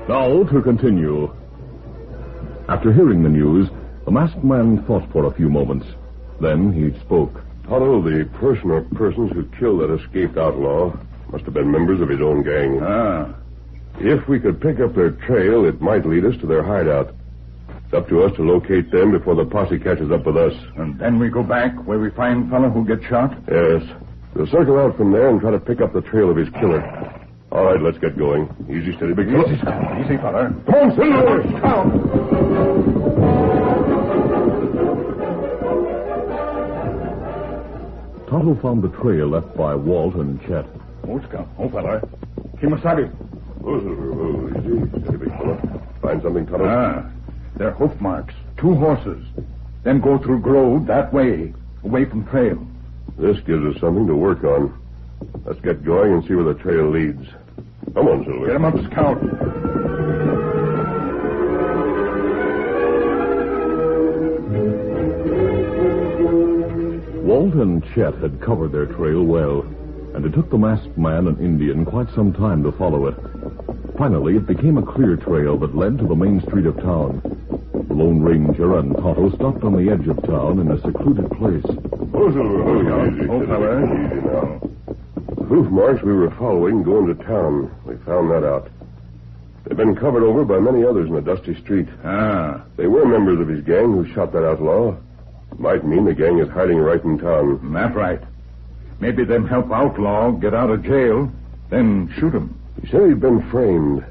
Now 0.08 0.44
to 0.44 0.62
continue. 0.62 1.34
After 2.68 2.92
hearing 2.92 3.22
the 3.22 3.28
news, 3.28 3.68
the 4.06 4.10
masked 4.10 4.42
man 4.42 4.82
thought 4.86 5.10
for 5.12 5.26
a 5.26 5.34
few 5.34 5.50
moments. 5.50 5.86
Then 6.40 6.72
he 6.72 6.98
spoke. 7.00 7.32
Tonto, 7.68 8.02
the 8.02 8.28
person 8.38 8.70
or 8.70 8.82
persons 8.94 9.32
who 9.32 9.44
killed 9.58 9.80
that 9.80 9.94
escaped 9.94 10.36
outlaw 10.36 10.94
must 11.30 11.44
have 11.44 11.54
been 11.54 11.70
members 11.70 12.00
of 12.00 12.08
his 12.08 12.20
own 12.20 12.42
gang. 12.42 12.80
Ah. 12.82 13.34
If 13.98 14.26
we 14.28 14.40
could 14.40 14.60
pick 14.60 14.80
up 14.80 14.94
their 14.94 15.12
trail, 15.12 15.64
it 15.64 15.80
might 15.80 16.04
lead 16.04 16.24
us 16.24 16.36
to 16.40 16.46
their 16.46 16.62
hideout. 16.62 17.14
It's 17.84 17.94
up 17.94 18.08
to 18.08 18.22
us 18.24 18.34
to 18.36 18.42
locate 18.42 18.90
them 18.90 19.12
before 19.12 19.34
the 19.34 19.44
posse 19.44 19.78
catches 19.78 20.10
up 20.10 20.26
with 20.26 20.36
us. 20.36 20.52
And 20.76 20.98
then 20.98 21.18
we 21.18 21.28
go 21.28 21.42
back 21.42 21.72
where 21.86 21.98
we 21.98 22.10
find 22.10 22.50
fella 22.50 22.68
who 22.68 22.84
gets 22.84 23.04
shot? 23.06 23.32
Yes. 23.50 23.82
We'll 24.34 24.46
circle 24.48 24.78
out 24.78 24.96
from 24.96 25.12
there 25.12 25.28
and 25.28 25.40
try 25.40 25.52
to 25.52 25.60
pick 25.60 25.80
up 25.80 25.92
the 25.92 26.00
trail 26.02 26.30
of 26.30 26.36
his 26.36 26.48
killer. 26.50 26.82
All 27.52 27.64
right, 27.66 27.80
let's 27.80 27.98
get 27.98 28.18
going. 28.18 28.48
Easy, 28.68 28.96
steady, 28.96 29.14
big 29.14 29.28
fella. 29.28 29.46
Easy. 29.46 30.04
Easy, 30.04 30.16
fella. 30.18 30.52
Come 30.66 30.74
on, 30.74 30.90
Silver! 30.96 31.42
Tonto 38.34 38.60
found 38.60 38.82
the 38.82 38.88
trail 38.88 39.28
left 39.28 39.56
by 39.56 39.76
Walt 39.76 40.16
and 40.16 40.40
Chet. 40.42 40.66
Oh, 41.06 41.20
Scout. 41.20 41.46
Oh, 41.56 41.68
fella. 41.68 42.00
Kimasabi. 42.56 43.08
Oh, 43.62 43.78
Silver, 43.78 44.12
oh, 44.12 44.48
easy, 44.58 45.02
steady, 45.02 45.18
big 45.18 45.28
fella. 45.28 45.80
Find 46.02 46.20
something, 46.20 46.44
Tonto? 46.44 46.64
Ah. 46.66 47.08
They're 47.54 47.70
hoof 47.70 47.92
marks. 48.00 48.34
Two 48.56 48.74
horses. 48.74 49.24
Then 49.84 50.00
go 50.00 50.18
through 50.18 50.40
grove 50.40 50.88
that 50.88 51.12
way, 51.12 51.54
away 51.84 52.06
from 52.06 52.26
trail. 52.26 52.66
This 53.18 53.38
gives 53.46 53.64
us 53.72 53.80
something 53.80 54.08
to 54.08 54.16
work 54.16 54.42
on. 54.42 54.82
Let's 55.44 55.60
get 55.60 55.84
going 55.84 56.14
and 56.14 56.24
see 56.24 56.34
where 56.34 56.52
the 56.52 56.60
trail 56.60 56.90
leads. 56.90 57.28
Come 57.94 58.08
on, 58.08 58.24
Silver. 58.24 58.46
Get 58.46 58.56
him 58.56 58.64
up, 58.64 58.74
Scout. 58.90 60.03
Walt 67.44 67.56
and 67.56 67.84
Chet 67.94 68.14
had 68.22 68.40
covered 68.40 68.72
their 68.72 68.86
trail 68.86 69.22
well. 69.22 69.66
and 70.14 70.24
it 70.24 70.32
took 70.32 70.48
the 70.48 70.56
masked 70.56 70.96
man 70.96 71.26
and 71.26 71.38
Indian 71.40 71.84
quite 71.84 72.08
some 72.14 72.32
time 72.32 72.62
to 72.62 72.72
follow 72.72 73.06
it. 73.06 73.14
Finally, 73.98 74.36
it 74.36 74.46
became 74.46 74.78
a 74.78 74.82
clear 74.94 75.16
trail 75.16 75.58
that 75.58 75.76
led 75.76 75.98
to 75.98 76.06
the 76.06 76.14
main 76.14 76.40
street 76.40 76.64
of 76.64 76.74
town. 76.78 77.20
The 77.74 77.92
Lone 77.92 78.22
Ranger 78.22 78.78
and 78.78 78.96
Tonto 78.96 79.28
stopped 79.34 79.62
on 79.62 79.76
the 79.76 79.90
edge 79.92 80.08
of 80.08 80.22
town 80.22 80.58
in 80.58 80.70
a 80.70 80.80
secluded 80.80 81.30
place. 81.32 81.64
Who's 82.12 82.32
easy, 82.34 83.28
Oh, 83.28 83.44
fella. 83.46 83.82
Easy 83.84 84.20
now. 84.24 84.60
The 85.36 85.44
hoof 85.44 85.70
marks 85.70 86.02
we 86.02 86.14
were 86.14 86.30
following 86.30 86.82
going 86.82 87.14
to 87.14 87.24
town. 87.24 87.70
We 87.84 87.96
found 88.06 88.30
that 88.30 88.44
out. 88.44 88.70
They've 89.64 89.76
been 89.76 89.96
covered 89.96 90.22
over 90.22 90.46
by 90.46 90.60
many 90.60 90.82
others 90.82 91.08
in 91.10 91.14
the 91.14 91.20
dusty 91.20 91.54
street. 91.60 91.88
Ah, 92.04 92.62
They 92.78 92.86
were 92.86 93.04
members 93.04 93.38
of 93.38 93.48
his 93.48 93.62
gang 93.64 93.92
who 93.92 94.06
shot 94.14 94.32
that 94.32 94.46
outlaw. 94.48 94.96
Might 95.58 95.86
mean 95.86 96.04
the 96.04 96.14
gang 96.14 96.38
is 96.38 96.48
hiding 96.48 96.78
right 96.78 97.02
in 97.02 97.18
town. 97.18 97.72
that 97.72 97.94
right. 97.94 98.20
Maybe 99.00 99.24
them 99.24 99.46
help 99.46 99.70
outlaw 99.70 100.30
get 100.30 100.54
out 100.54 100.70
of 100.70 100.82
jail, 100.82 101.30
then 101.70 102.12
shoot 102.18 102.34
him. 102.34 102.58
He 102.80 102.88
said 102.88 103.08
he'd 103.08 103.20
been 103.20 103.48
framed. 103.50 104.04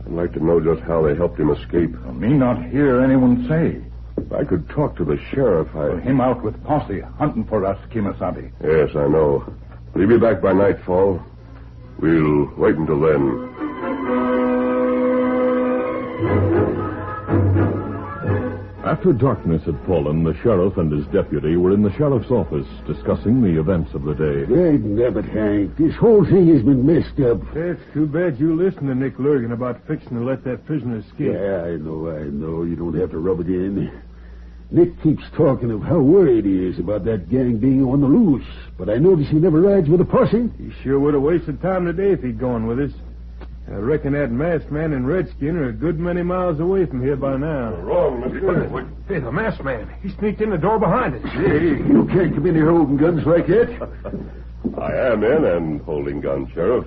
I'd 0.00 0.12
like 0.12 0.32
to 0.34 0.44
know 0.44 0.60
just 0.60 0.82
how 0.86 1.02
they 1.02 1.14
helped 1.14 1.38
him 1.38 1.50
escape. 1.50 1.92
Me 2.12 2.28
not 2.28 2.64
hear 2.66 3.00
anyone 3.00 3.46
say. 3.48 3.82
If 4.16 4.32
I 4.32 4.44
could 4.44 4.68
talk 4.68 4.96
to 4.96 5.04
the 5.04 5.18
sheriff, 5.30 5.68
I... 5.74 6.00
Him 6.00 6.20
out 6.20 6.42
with 6.42 6.62
posse 6.64 7.00
hunting 7.00 7.44
for 7.44 7.64
us, 7.64 7.78
Kimasabi. 7.90 8.50
Yes, 8.62 8.90
I 8.94 9.08
know. 9.08 9.44
Will 9.94 10.00
he 10.02 10.06
be 10.06 10.18
back 10.18 10.40
by 10.40 10.52
nightfall? 10.52 11.22
We'll 11.98 12.46
wait 12.56 12.76
until 12.76 13.00
then. 13.00 13.50
After 18.90 19.12
darkness 19.12 19.62
had 19.66 19.78
fallen, 19.86 20.24
the 20.24 20.34
sheriff 20.42 20.76
and 20.76 20.90
his 20.90 21.06
deputy 21.12 21.56
were 21.56 21.70
in 21.70 21.80
the 21.80 21.92
sheriff's 21.92 22.32
office 22.32 22.66
discussing 22.88 23.40
the 23.40 23.60
events 23.60 23.94
of 23.94 24.02
the 24.02 24.14
day. 24.14 24.44
Great 24.46 24.82
nabbit, 24.82 25.26
Hank. 25.26 25.76
This 25.76 25.94
whole 25.94 26.24
thing 26.24 26.52
has 26.52 26.64
been 26.64 26.84
messed 26.84 27.20
up. 27.20 27.38
It's 27.54 27.80
too 27.94 28.06
bad 28.06 28.40
you 28.40 28.56
listened 28.56 28.88
to 28.88 28.96
Nick 28.96 29.16
Lurgan 29.20 29.52
about 29.52 29.86
fixing 29.86 30.18
to 30.18 30.24
let 30.24 30.42
that 30.42 30.66
prisoner 30.66 30.96
escape. 30.98 31.34
Yeah, 31.34 31.62
I 31.66 31.76
know, 31.76 32.10
I 32.10 32.24
know. 32.24 32.64
You 32.64 32.74
don't 32.74 32.98
have 32.98 33.12
to 33.12 33.18
rub 33.18 33.38
it 33.38 33.46
in. 33.46 33.92
Nick 34.72 35.00
keeps 35.04 35.22
talking 35.36 35.70
of 35.70 35.82
how 35.82 36.00
worried 36.00 36.44
he 36.44 36.66
is 36.66 36.80
about 36.80 37.04
that 37.04 37.30
gang 37.30 37.58
being 37.58 37.84
on 37.84 38.00
the 38.00 38.08
loose, 38.08 38.42
but 38.76 38.90
I 38.90 38.96
notice 38.96 39.28
he 39.28 39.36
never 39.36 39.60
rides 39.60 39.88
with 39.88 40.00
a 40.00 40.04
posse. 40.04 40.50
He 40.58 40.72
sure 40.82 40.98
would 40.98 41.14
have 41.14 41.22
wasted 41.22 41.62
time 41.62 41.84
today 41.84 42.10
if 42.10 42.24
he'd 42.24 42.40
gone 42.40 42.66
with 42.66 42.80
us. 42.80 42.92
I 43.68 43.74
reckon 43.74 44.12
that 44.14 44.30
masked 44.32 44.70
man 44.72 44.92
and 44.92 45.06
Redskin 45.06 45.56
are 45.56 45.68
a 45.68 45.72
good 45.72 45.98
many 45.98 46.22
miles 46.22 46.58
away 46.58 46.86
from 46.86 47.02
here 47.02 47.16
by 47.16 47.36
now. 47.36 47.74
Wrong, 47.76 48.20
mister. 48.20 48.86
Hey, 49.06 49.20
the 49.20 49.30
masked 49.30 49.62
man. 49.62 49.88
He 50.02 50.10
sneaked 50.18 50.40
in 50.40 50.50
the 50.50 50.58
door 50.58 50.78
behind 50.80 51.14
us. 51.14 51.22
Hey, 51.32 51.76
you 51.78 52.08
can't 52.10 52.34
come 52.34 52.46
in 52.46 52.54
here 52.56 52.70
holding 52.70 52.96
guns 52.96 53.24
like 53.26 53.46
that. 53.46 53.88
I 54.80 54.92
am 55.12 55.22
in 55.24 55.44
and 55.44 55.80
holding 55.82 56.20
guns, 56.20 56.48
Sheriff. 56.52 56.84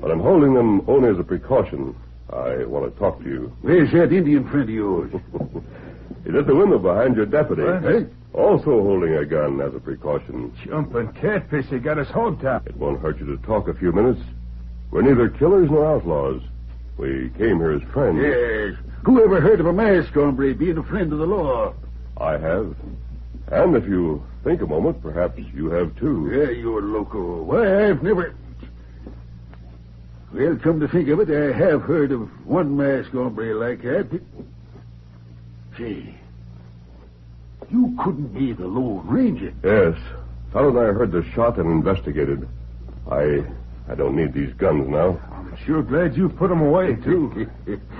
But 0.00 0.10
I'm 0.10 0.20
holding 0.20 0.54
them 0.54 0.82
only 0.88 1.08
as 1.10 1.18
a 1.18 1.24
precaution. 1.24 1.94
I 2.32 2.64
want 2.64 2.92
to 2.92 2.98
talk 2.98 3.22
to 3.22 3.28
you. 3.28 3.56
Where's 3.62 3.92
that 3.92 4.12
Indian 4.12 4.48
friend 4.50 4.68
of 4.68 4.74
yours? 4.74 5.12
He's 6.24 6.34
at 6.34 6.46
the 6.48 6.54
window 6.54 6.78
behind 6.78 7.14
your 7.16 7.26
deputy. 7.26 7.62
What? 7.62 7.82
Hey, 7.84 8.06
Also 8.34 8.82
holding 8.82 9.14
a 9.14 9.24
gun 9.24 9.60
as 9.60 9.72
a 9.74 9.78
precaution. 9.78 10.52
Jumping 10.64 11.12
catfish, 11.12 11.66
he 11.66 11.78
got 11.78 11.98
us 11.98 12.08
hogtied. 12.08 12.66
It 12.66 12.76
won't 12.76 13.00
hurt 13.00 13.20
you 13.20 13.26
to 13.26 13.36
talk 13.46 13.68
a 13.68 13.74
few 13.74 13.92
minutes. 13.92 14.20
We're 14.90 15.02
neither 15.02 15.28
killers 15.28 15.70
nor 15.70 15.86
outlaws. 15.86 16.42
We 16.96 17.30
came 17.36 17.58
here 17.58 17.72
as 17.72 17.82
friends. 17.92 18.18
yes. 18.20 18.74
Who 19.04 19.22
ever 19.22 19.40
heard 19.40 19.60
of 19.60 19.66
a 19.66 19.72
masked 19.72 20.14
hombre 20.14 20.54
being 20.54 20.78
a 20.78 20.82
friend 20.82 21.12
of 21.12 21.18
the 21.18 21.26
law? 21.26 21.74
I 22.16 22.38
have. 22.38 22.74
And 23.48 23.76
if 23.76 23.86
you 23.86 24.24
think 24.42 24.62
a 24.62 24.66
moment, 24.66 25.02
perhaps 25.02 25.38
you 25.54 25.70
have 25.70 25.94
too. 25.96 26.30
Yeah, 26.32 26.50
you're 26.50 26.82
loco. 26.82 27.42
Why, 27.42 27.88
I've 27.88 28.02
never. 28.02 28.34
Well, 30.32 30.56
come 30.56 30.80
to 30.80 30.88
think 30.88 31.08
of 31.08 31.20
it, 31.20 31.30
I 31.30 31.56
have 31.56 31.82
heard 31.82 32.10
of 32.12 32.28
one 32.46 32.76
masked 32.76 33.12
hombre 33.12 33.54
like 33.54 33.82
that. 33.82 34.10
But... 34.10 34.20
Say, 35.78 36.14
you 37.70 37.96
couldn't 38.02 38.34
be 38.34 38.52
the 38.52 38.66
Lone 38.66 39.06
Ranger. 39.06 39.52
Yes. 39.62 39.96
Tonto 40.52 40.70
and 40.70 40.78
I 40.78 40.92
heard 40.92 41.12
the 41.12 41.22
shot 41.32 41.58
and 41.58 41.70
investigated. 41.70 42.48
I 43.10 43.44
I 43.88 43.94
don't 43.94 44.16
need 44.16 44.32
these 44.32 44.52
guns 44.54 44.88
now. 44.88 45.20
I'm 45.32 45.56
sure 45.64 45.82
glad 45.82 46.16
you 46.16 46.28
put 46.28 46.48
them 46.48 46.60
away, 46.60 46.96
too. 46.96 47.48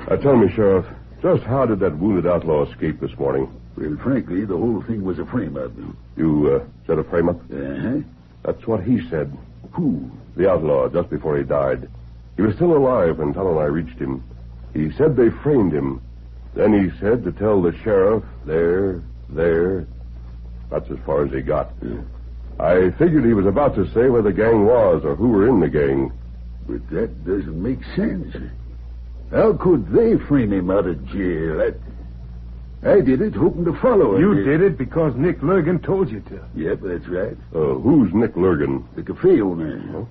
Now 0.08 0.16
tell 0.22 0.36
me, 0.36 0.52
Sheriff, 0.52 0.86
just 1.22 1.44
how 1.44 1.66
did 1.66 1.80
that 1.80 1.96
wounded 1.98 2.26
outlaw 2.26 2.66
escape 2.68 3.00
this 3.00 3.16
morning? 3.18 3.48
Well, 3.76 3.96
frankly, 4.02 4.44
the 4.44 4.56
whole 4.56 4.82
thing 4.82 5.04
was 5.04 5.18
a 5.18 5.26
frame-up. 5.26 5.72
You 6.16 6.60
uh, 6.60 6.86
set 6.86 6.98
a 6.98 7.04
frame 7.04 7.28
up? 7.28 7.36
Uh-huh. 7.36 8.00
That's 8.42 8.66
what 8.66 8.82
he 8.82 9.08
said. 9.10 9.36
Who? 9.72 10.10
The 10.36 10.50
outlaw, 10.50 10.88
just 10.88 11.10
before 11.10 11.36
he 11.36 11.44
died. 11.44 11.88
He 12.36 12.42
was 12.42 12.54
still 12.56 12.76
alive 12.76 13.18
when 13.18 13.32
Tonto 13.32 13.50
and 13.52 13.60
I 13.60 13.64
reached 13.64 13.98
him. 13.98 14.22
He 14.74 14.92
said 14.92 15.16
they 15.16 15.30
framed 15.30 15.72
him. 15.72 16.02
Then 16.54 16.72
he 16.72 16.98
said 16.98 17.22
to 17.24 17.32
tell 17.32 17.62
the 17.62 17.76
sheriff, 17.82 18.24
there, 18.44 19.02
there. 19.28 19.86
That's 20.70 20.90
as 20.90 20.98
far 21.06 21.24
as 21.24 21.32
he 21.32 21.42
got. 21.42 21.72
I 22.58 22.90
figured 22.98 23.24
he 23.24 23.34
was 23.34 23.46
about 23.46 23.74
to 23.74 23.86
say 23.92 24.08
where 24.08 24.22
the 24.22 24.32
gang 24.32 24.64
was 24.64 25.04
or 25.04 25.14
who 25.14 25.28
were 25.28 25.48
in 25.48 25.60
the 25.60 25.68
gang. 25.68 26.12
But 26.66 26.88
that 26.90 27.24
doesn't 27.24 27.62
make 27.62 27.82
sense. 27.94 28.34
How 29.30 29.52
could 29.54 29.90
they 29.92 30.16
frame 30.26 30.52
him 30.52 30.70
out 30.70 30.86
of 30.86 31.04
jail? 31.08 31.60
I, 31.60 32.88
I 32.88 33.00
did 33.00 33.20
it 33.20 33.34
hoping 33.34 33.64
to 33.64 33.78
follow 33.80 34.14
him. 34.14 34.20
You 34.20 34.44
did 34.44 34.62
it 34.62 34.78
because 34.78 35.14
Nick 35.16 35.42
Lurgan 35.42 35.80
told 35.80 36.10
you 36.10 36.20
to. 36.20 36.44
Yep, 36.54 36.80
that's 36.82 37.08
right. 37.08 37.36
Uh, 37.54 37.74
who's 37.74 38.12
Nick 38.14 38.36
Lurgan? 38.36 38.86
The 38.94 39.02
cafe 39.02 39.40
owner. 39.40 40.06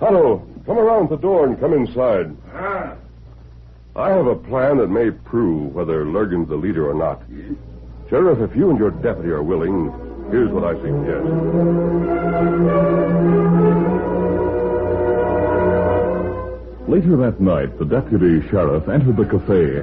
Tonto, 0.00 0.46
come 0.66 0.78
around 0.78 1.08
the 1.08 1.16
door 1.16 1.46
and 1.46 1.58
come 1.60 1.72
inside. 1.72 2.36
Ah. 2.52 2.96
I 3.96 4.10
have 4.10 4.26
a 4.26 4.36
plan 4.36 4.78
that 4.78 4.88
may 4.88 5.10
prove 5.10 5.74
whether 5.74 6.04
Lurgan's 6.04 6.48
the 6.48 6.56
leader 6.56 6.88
or 6.88 6.94
not. 6.94 7.22
Sheriff, 8.08 8.38
if 8.50 8.56
you 8.56 8.70
and 8.70 8.78
your 8.78 8.90
deputy 8.90 9.30
are 9.30 9.42
willing, 9.42 9.92
here's 10.30 10.50
what 10.50 10.64
I 10.64 10.74
suggest. 10.80 12.30
Later 16.88 17.16
that 17.18 17.40
night, 17.40 17.78
the 17.78 17.84
deputy 17.84 18.42
sheriff 18.50 18.88
entered 18.88 19.16
the 19.16 19.24
cafe 19.24 19.78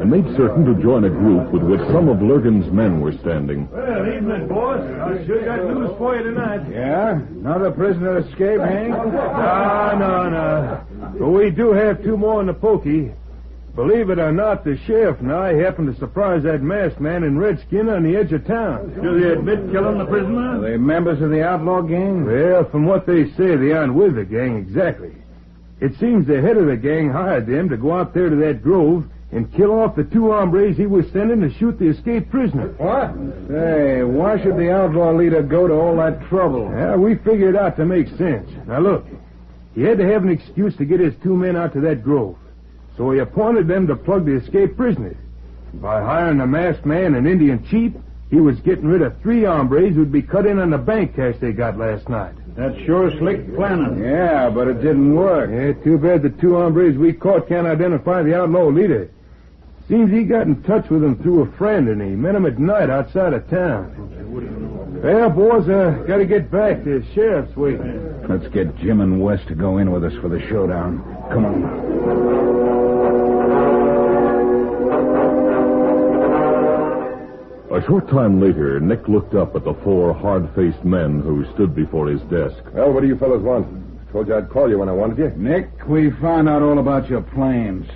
and 0.00 0.08
made 0.08 0.24
certain 0.36 0.64
to 0.64 0.80
join 0.80 1.02
a 1.04 1.10
group 1.10 1.50
with 1.52 1.62
which 1.64 1.80
some 1.90 2.08
of 2.08 2.18
Lurgan's 2.18 2.70
men 2.72 3.00
were 3.00 3.12
standing. 3.18 3.68
Well, 3.72 4.06
evening, 4.06 4.46
boss. 4.46 4.78
I 4.80 5.26
sure 5.26 5.44
got 5.44 5.64
news 5.64 5.90
for 5.98 6.16
you 6.16 6.22
tonight. 6.22 6.70
Yeah? 6.70 7.14
Another 7.14 7.72
prisoner 7.72 8.18
escape, 8.18 8.60
Hank? 8.60 8.94
Eh? 8.94 8.96
No, 9.98 9.98
no, 9.98 10.30
no. 10.30 10.86
But 11.18 11.28
we 11.30 11.50
do 11.50 11.72
have 11.72 12.02
two 12.04 12.16
more 12.16 12.40
in 12.40 12.46
the 12.46 12.54
pokey. 12.54 13.10
Believe 13.74 14.10
it 14.10 14.18
or 14.18 14.32
not, 14.32 14.64
the 14.64 14.76
sheriff 14.86 15.18
and 15.20 15.32
I 15.32 15.54
happened 15.54 15.92
to 15.92 15.98
surprise 15.98 16.42
that 16.42 16.60
masked 16.60 17.00
man 17.00 17.22
in 17.24 17.38
Redskin 17.38 17.88
on 17.88 18.02
the 18.02 18.16
edge 18.16 18.30
of 18.32 18.46
town. 18.46 18.92
Do 19.02 19.18
they 19.18 19.30
admit 19.30 19.72
killing 19.72 19.96
the 19.96 20.04
prisoner? 20.04 20.58
Are 20.58 20.60
they 20.60 20.76
members 20.76 21.22
of 21.22 21.30
the 21.30 21.42
outlaw 21.42 21.80
gang? 21.80 22.26
Well, 22.26 22.64
from 22.68 22.84
what 22.84 23.06
they 23.06 23.30
say, 23.30 23.56
they 23.56 23.72
aren't 23.72 23.94
with 23.94 24.16
the 24.16 24.26
gang 24.26 24.56
exactly. 24.56 25.12
It 25.80 25.98
seems 25.98 26.26
the 26.26 26.42
head 26.42 26.58
of 26.58 26.66
the 26.66 26.76
gang 26.76 27.10
hired 27.10 27.46
them 27.46 27.70
to 27.70 27.78
go 27.78 27.92
out 27.94 28.12
there 28.12 28.28
to 28.28 28.36
that 28.36 28.62
grove 28.62 29.06
and 29.32 29.50
kill 29.54 29.72
off 29.72 29.96
the 29.96 30.04
two 30.04 30.30
hombres 30.30 30.76
he 30.76 30.84
was 30.84 31.10
sending 31.10 31.40
to 31.40 31.50
shoot 31.54 31.78
the 31.78 31.88
escaped 31.88 32.30
prisoner. 32.30 32.68
What? 32.76 33.14
Say, 33.48 34.02
why 34.02 34.40
should 34.42 34.58
the 34.58 34.70
outlaw 34.70 35.12
leader 35.12 35.42
go 35.42 35.66
to 35.66 35.72
all 35.72 35.96
that 35.96 36.28
trouble? 36.28 36.70
Yeah, 36.70 36.96
we 36.96 37.14
figured 37.14 37.54
it 37.54 37.58
out 37.58 37.78
to 37.78 37.86
make 37.86 38.08
sense. 38.18 38.50
Now 38.66 38.80
look, 38.80 39.06
he 39.74 39.80
had 39.80 39.96
to 39.96 40.06
have 40.06 40.22
an 40.22 40.28
excuse 40.28 40.76
to 40.76 40.84
get 40.84 41.00
his 41.00 41.14
two 41.22 41.34
men 41.34 41.56
out 41.56 41.72
to 41.72 41.80
that 41.80 42.04
grove. 42.04 42.36
So 43.02 43.10
he 43.10 43.18
appointed 43.18 43.66
them 43.66 43.88
to 43.88 43.96
plug 43.96 44.26
the 44.26 44.36
escaped 44.36 44.76
prisoners. 44.76 45.16
By 45.74 46.00
hiring 46.00 46.40
a 46.40 46.46
masked 46.46 46.86
man 46.86 47.16
and 47.16 47.26
Indian 47.26 47.66
chief, 47.66 47.92
he 48.30 48.36
was 48.36 48.60
getting 48.60 48.86
rid 48.86 49.02
of 49.02 49.20
three 49.22 49.42
hombres 49.42 49.96
who'd 49.96 50.12
be 50.12 50.22
cut 50.22 50.46
in 50.46 50.60
on 50.60 50.70
the 50.70 50.78
bank 50.78 51.16
cash 51.16 51.34
they 51.40 51.50
got 51.50 51.76
last 51.76 52.08
night. 52.08 52.32
That's 52.54 52.78
sure 52.86 53.10
slick 53.18 53.56
planning. 53.56 54.04
Yeah, 54.04 54.50
but 54.50 54.68
it 54.68 54.74
didn't 54.74 55.16
work. 55.16 55.50
Yeah, 55.50 55.72
too 55.82 55.98
bad 55.98 56.22
the 56.22 56.30
two 56.30 56.54
hombres 56.54 56.96
we 56.96 57.12
caught 57.12 57.48
can't 57.48 57.66
identify 57.66 58.22
the 58.22 58.40
outlaw 58.40 58.68
leader. 58.68 59.10
Seems 59.88 60.12
he 60.12 60.22
got 60.22 60.46
in 60.46 60.62
touch 60.62 60.88
with 60.88 61.02
him 61.02 61.16
through 61.16 61.42
a 61.42 61.52
friend, 61.58 61.88
and 61.88 62.00
he 62.00 62.10
met 62.10 62.36
him 62.36 62.46
at 62.46 62.60
night 62.60 62.88
outside 62.88 63.32
of 63.32 63.50
town. 63.50 65.00
Well, 65.02 65.28
boys, 65.28 65.68
uh, 65.68 66.04
gotta 66.06 66.24
get 66.24 66.52
back. 66.52 66.84
The 66.84 67.04
sheriff's 67.16 67.56
waiting. 67.56 68.28
Let's 68.28 68.46
get 68.54 68.76
Jim 68.76 69.00
and 69.00 69.20
West 69.20 69.48
to 69.48 69.56
go 69.56 69.78
in 69.78 69.90
with 69.90 70.04
us 70.04 70.14
for 70.20 70.28
the 70.28 70.40
showdown. 70.48 71.02
Come 71.32 71.44
on. 71.44 72.51
A 77.72 77.80
short 77.86 78.06
time 78.08 78.38
later, 78.38 78.78
Nick 78.80 79.08
looked 79.08 79.34
up 79.34 79.56
at 79.56 79.64
the 79.64 79.72
four 79.82 80.12
hard-faced 80.12 80.84
men 80.84 81.20
who 81.20 81.50
stood 81.54 81.74
before 81.74 82.08
his 82.08 82.20
desk. 82.22 82.62
Well, 82.74 82.92
what 82.92 83.00
do 83.00 83.06
you 83.08 83.16
fellows 83.16 83.42
want? 83.42 83.66
I 84.08 84.12
told 84.12 84.28
you 84.28 84.36
I'd 84.36 84.50
call 84.50 84.68
you 84.68 84.78
when 84.78 84.90
I 84.90 84.92
wanted 84.92 85.16
you. 85.16 85.30
Nick, 85.36 85.88
we 85.88 86.10
found 86.10 86.50
out 86.50 86.60
all 86.60 86.78
about 86.78 87.08
your 87.08 87.22
plans. 87.22 87.88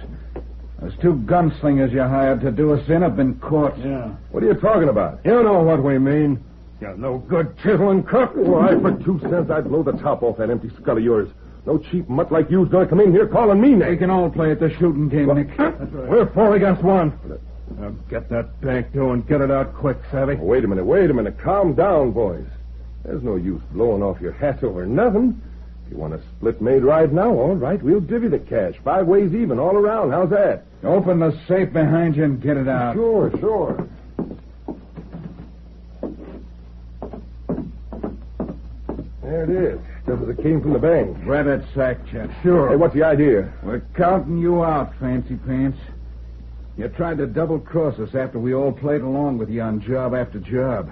Those 0.81 0.95
two 1.03 1.17
gunslingers 1.27 1.93
you 1.93 2.01
hired 2.01 2.41
to 2.41 2.51
do 2.51 2.73
us 2.73 2.89
in 2.89 3.03
have 3.03 3.17
been 3.17 3.35
caught. 3.39 3.77
Yeah. 3.79 4.15
What 4.31 4.43
are 4.43 4.47
you 4.47 4.55
talking 4.55 4.89
about? 4.89 5.21
You 5.27 5.43
know 5.43 5.63
what 5.63 5.83
we 5.83 5.99
mean. 5.99 6.43
You're 6.81 6.97
no 6.97 7.19
good 7.19 7.55
chiseling 7.59 8.03
cook. 8.03 8.33
Why, 8.35 8.81
for 8.81 8.93
two 9.05 9.21
cents, 9.21 9.51
I'd 9.51 9.69
blow 9.69 9.83
the 9.83 9.93
top 9.93 10.23
off 10.23 10.39
that 10.39 10.49
empty 10.49 10.71
skull 10.81 10.97
of 10.97 11.05
yours. 11.05 11.29
No 11.67 11.77
cheap 11.77 12.09
mutt 12.09 12.33
like 12.33 12.51
you's 12.51 12.71
gonna 12.71 12.87
come 12.87 13.01
in 13.01 13.13
here 13.13 13.27
calling 13.27 13.61
me 13.61 13.71
names. 13.75 13.91
We 13.91 13.97
can 13.99 14.11
all 14.11 14.31
play 14.31 14.53
at 14.53 14.61
the 14.61 14.71
shooting 14.79 15.11
game, 15.11 15.35
Nick. 15.35 15.59
We're 15.59 16.31
four 16.33 16.55
against 16.55 16.83
one. 16.83 17.13
Uh, 17.31 17.37
Now 17.79 17.91
get 18.09 18.29
that 18.31 18.61
bank 18.61 18.93
dough 18.93 19.13
and 19.13 19.27
get 19.27 19.41
it 19.41 19.51
out 19.51 19.75
quick, 19.75 19.99
Savvy. 20.11 20.37
Oh, 20.41 20.45
wait 20.45 20.65
a 20.65 20.69
minute, 20.69 20.85
wait 20.85 21.11
a 21.11 21.15
minute. 21.15 21.39
Calm 21.39 21.75
down, 21.75 22.13
boys. 22.13 22.47
There's 23.05 23.23
no 23.23 23.37
use 23.37 23.63
blowing 23.73 24.03
off 24.03 24.21
your 24.21 24.33
hat 24.33 24.63
over 24.63 24.87
nothing. 24.87 25.41
If 25.85 25.93
you 25.93 25.99
want 25.99 26.15
a 26.15 26.21
split 26.37 26.61
made 26.61 26.83
right 26.83 27.13
now, 27.13 27.31
all 27.31 27.55
right, 27.55 27.81
we'll 27.81 28.01
give 28.01 28.23
you 28.23 28.29
the 28.29 28.39
cash. 28.39 28.75
Five 28.83 29.07
ways 29.07 29.35
even, 29.35 29.59
all 29.59 29.77
around. 29.77 30.11
How's 30.11 30.31
that? 30.31 30.65
Open 30.83 31.21
the 31.21 31.39
safe 31.47 31.73
behind 31.73 32.17
you 32.17 32.25
and 32.25 32.41
get 32.41 32.57
it 32.57 32.67
out. 32.67 32.95
Sure, 32.95 33.31
sure. 33.39 33.89
There 39.23 39.45
it 39.45 39.51
is. 39.51 39.81
Just 40.07 40.23
as 40.23 40.29
it 40.29 40.43
came 40.43 40.61
from 40.61 40.73
the 40.73 40.79
bank. 40.79 41.23
Grab 41.25 41.47
that 41.47 41.65
sack, 41.75 41.99
Chet. 42.11 42.31
Sure. 42.43 42.71
Hey, 42.71 42.77
what's 42.77 42.95
the 42.95 43.03
idea? 43.03 43.53
We're 43.63 43.81
counting 43.95 44.39
you 44.39 44.65
out, 44.65 44.95
Fancy 44.99 45.37
Pants. 45.37 45.79
You 46.77 46.89
tried 46.89 47.19
to 47.19 47.27
double 47.27 47.59
cross 47.59 47.99
us 47.99 48.15
after 48.15 48.39
we 48.39 48.55
all 48.55 48.73
played 48.73 49.01
along 49.01 49.39
with 49.39 49.49
you 49.49 49.63
on 49.63 49.81
job 49.81 50.15
after 50.15 50.39
job. 50.39 50.91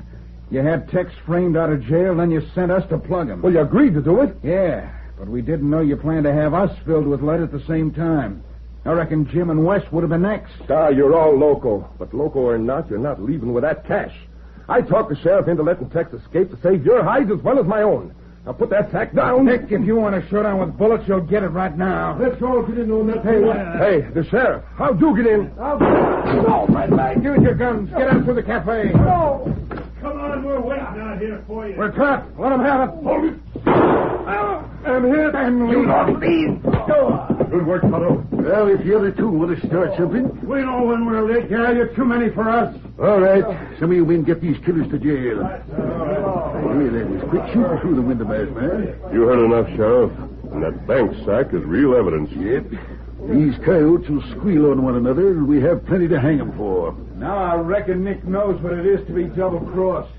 You 0.51 0.61
had 0.61 0.89
Tex 0.89 1.13
framed 1.27 1.57
out 1.57 1.71
of 1.71 1.83
jail, 1.85 2.17
then 2.17 2.31
you 2.31 2.43
sent 2.55 2.71
us 2.71 2.89
to 2.89 2.99
plug 2.99 3.29
him. 3.29 3.43
Well, 3.43 3.53
you 3.53 3.61
agreed 3.61 3.95
to 3.95 4.03
do 4.03 4.23
it. 4.23 4.37
Yeah, 4.43 4.91
but 5.19 5.29
we 5.29 5.43
didn't 5.43 5.69
know 5.69 5.81
you 5.81 5.97
planned 5.97 6.25
to 6.25 6.33
have 6.33 6.55
us 6.55 6.77
filled 6.87 7.07
with 7.07 7.23
lead 7.23 7.41
at 7.41 7.53
the 7.53 7.63
same 7.67 7.93
time. 7.93 8.43
I 8.87 8.93
reckon 8.93 9.29
Jim 9.31 9.51
and 9.51 9.65
West 9.65 9.93
would 9.93 10.03
have 10.03 10.11
been 10.11 10.23
next. 10.23 10.53
Ah, 10.71 10.89
you're 10.89 11.17
all 11.17 11.37
loco. 11.37 11.91
But 11.99 12.15
loco 12.15 12.41
or 12.41 12.59
not, 12.59 12.89
you're 12.89 12.99
not 12.99 13.23
leaving 13.23 13.53
with 13.53 13.63
that 13.63 13.87
cash. 13.87 14.15
I 14.69 14.81
talked 14.81 15.11
the 15.11 15.17
sheriff 15.17 15.49
into 15.49 15.63
letting 15.63 15.91
Tex 15.91 16.13
escape 16.13 16.51
to 16.51 16.59
save 16.63 16.85
your 16.85 17.03
hides 17.03 17.31
as 17.31 17.41
well 17.43 17.59
as 17.59 17.67
my 17.67 17.83
own. 17.83 18.15
Now 18.47 18.53
put 18.53 18.69
that 18.71 18.93
sack 18.93 19.15
down. 19.15 19.47
Nick, 19.47 19.71
if 19.71 19.87
you 19.87 19.97
want 19.97 20.23
to 20.23 20.29
show 20.29 20.43
down 20.43 20.59
with 20.61 20.77
bullets, 20.77 21.05
you'll 21.09 21.23
get 21.23 21.43
it 21.43 21.49
right 21.49 21.77
now. 21.77 22.19
Let's 22.21 22.41
all 22.43 22.63
get 22.63 22.77
in 22.77 22.91
on 22.91 23.07
that. 23.07 23.25
Hey, 23.25 23.41
hey, 24.03 24.11
the 24.13 24.23
sheriff. 24.29 24.63
How 24.77 24.93
do 24.93 25.07
you 25.07 25.17
get 25.17 25.27
in? 25.27 25.51
I'll 25.59 25.79
No, 25.79 26.67
Red 26.69 26.91
Light, 26.91 27.23
use 27.23 27.41
your 27.41 27.55
guns. 27.55 27.89
Get 27.91 28.09
out 28.09 28.27
to 28.27 28.35
the 28.35 28.43
cafe. 28.43 28.91
No. 28.95 29.51
Come 30.03 30.21
on, 30.21 30.45
we're 30.45 30.61
waiting 30.61 30.85
out 30.85 31.19
here 31.19 31.43
for 31.47 31.67
you. 31.67 31.77
We're 31.77 31.93
trapped. 31.93 32.39
Let 32.39 32.51
them 32.51 32.61
have 32.61 32.91
it. 32.91 33.03
Hold 33.03 33.25
it. 33.25 33.44
I'm 34.27 35.05
hit. 35.05 35.35
And 35.35 35.69
you 35.71 35.87
don't 35.87 36.21
leave. 36.21 36.63
Good 37.51 37.67
work, 37.67 37.83
Tonto. 37.83 38.27
Well, 38.31 38.69
if 38.69 38.85
the 38.85 38.97
other 38.97 39.11
two 39.13 39.29
want 39.29 39.59
to 39.59 39.67
start 39.67 39.97
something. 39.97 40.29
We 40.47 40.63
know 40.63 40.83
when 40.85 41.07
we're 41.07 41.23
late, 41.23 41.49
Gal. 41.49 41.75
You're 41.75 41.95
too 41.95 42.05
many 42.05 42.31
for 42.31 42.49
us. 42.49 42.75
All 43.01 43.21
right. 43.21 43.45
Some 43.79 43.91
of 43.91 43.97
you 43.97 44.05
men 44.05 44.25
get 44.25 44.41
these 44.41 44.59
killers 44.65 44.89
to 44.91 44.99
jail. 44.99 45.45
Hey, 45.45 46.89
that 46.89 47.09
was 47.11 47.23
quick 47.31 47.47
shooting 47.53 47.79
through 47.81 47.95
the 47.97 48.03
window, 48.03 48.25
masked 48.25 48.55
man. 48.57 48.97
You 49.13 49.23
heard 49.23 49.45
enough, 49.45 49.69
Sheriff. 49.77 50.13
And 50.53 50.63
that 50.63 50.87
bank 50.87 51.15
sack 51.25 51.53
is 51.55 51.63
real 51.65 51.95
evidence. 51.95 52.31
Yep. 52.33 52.65
These 53.31 53.57
coyotes 53.65 54.09
will 54.11 54.23
squeal 54.33 54.71
on 54.71 54.83
one 54.83 54.97
another, 54.97 55.29
and 55.29 55.49
we 55.49 55.61
have 55.63 55.87
plenty 55.87 56.09
to 56.09 56.21
hang 56.21 56.41
'em 56.41 56.53
for. 56.53 56.95
Now 57.17 57.37
I 57.37 57.57
reckon 57.57 58.05
Nick 58.05 58.25
knows 58.27 58.61
what 58.61 58.75
it 58.75 58.85
is 58.85 59.07
to 59.07 59.13
be 59.13 59.25
double-crossed. 59.25 60.11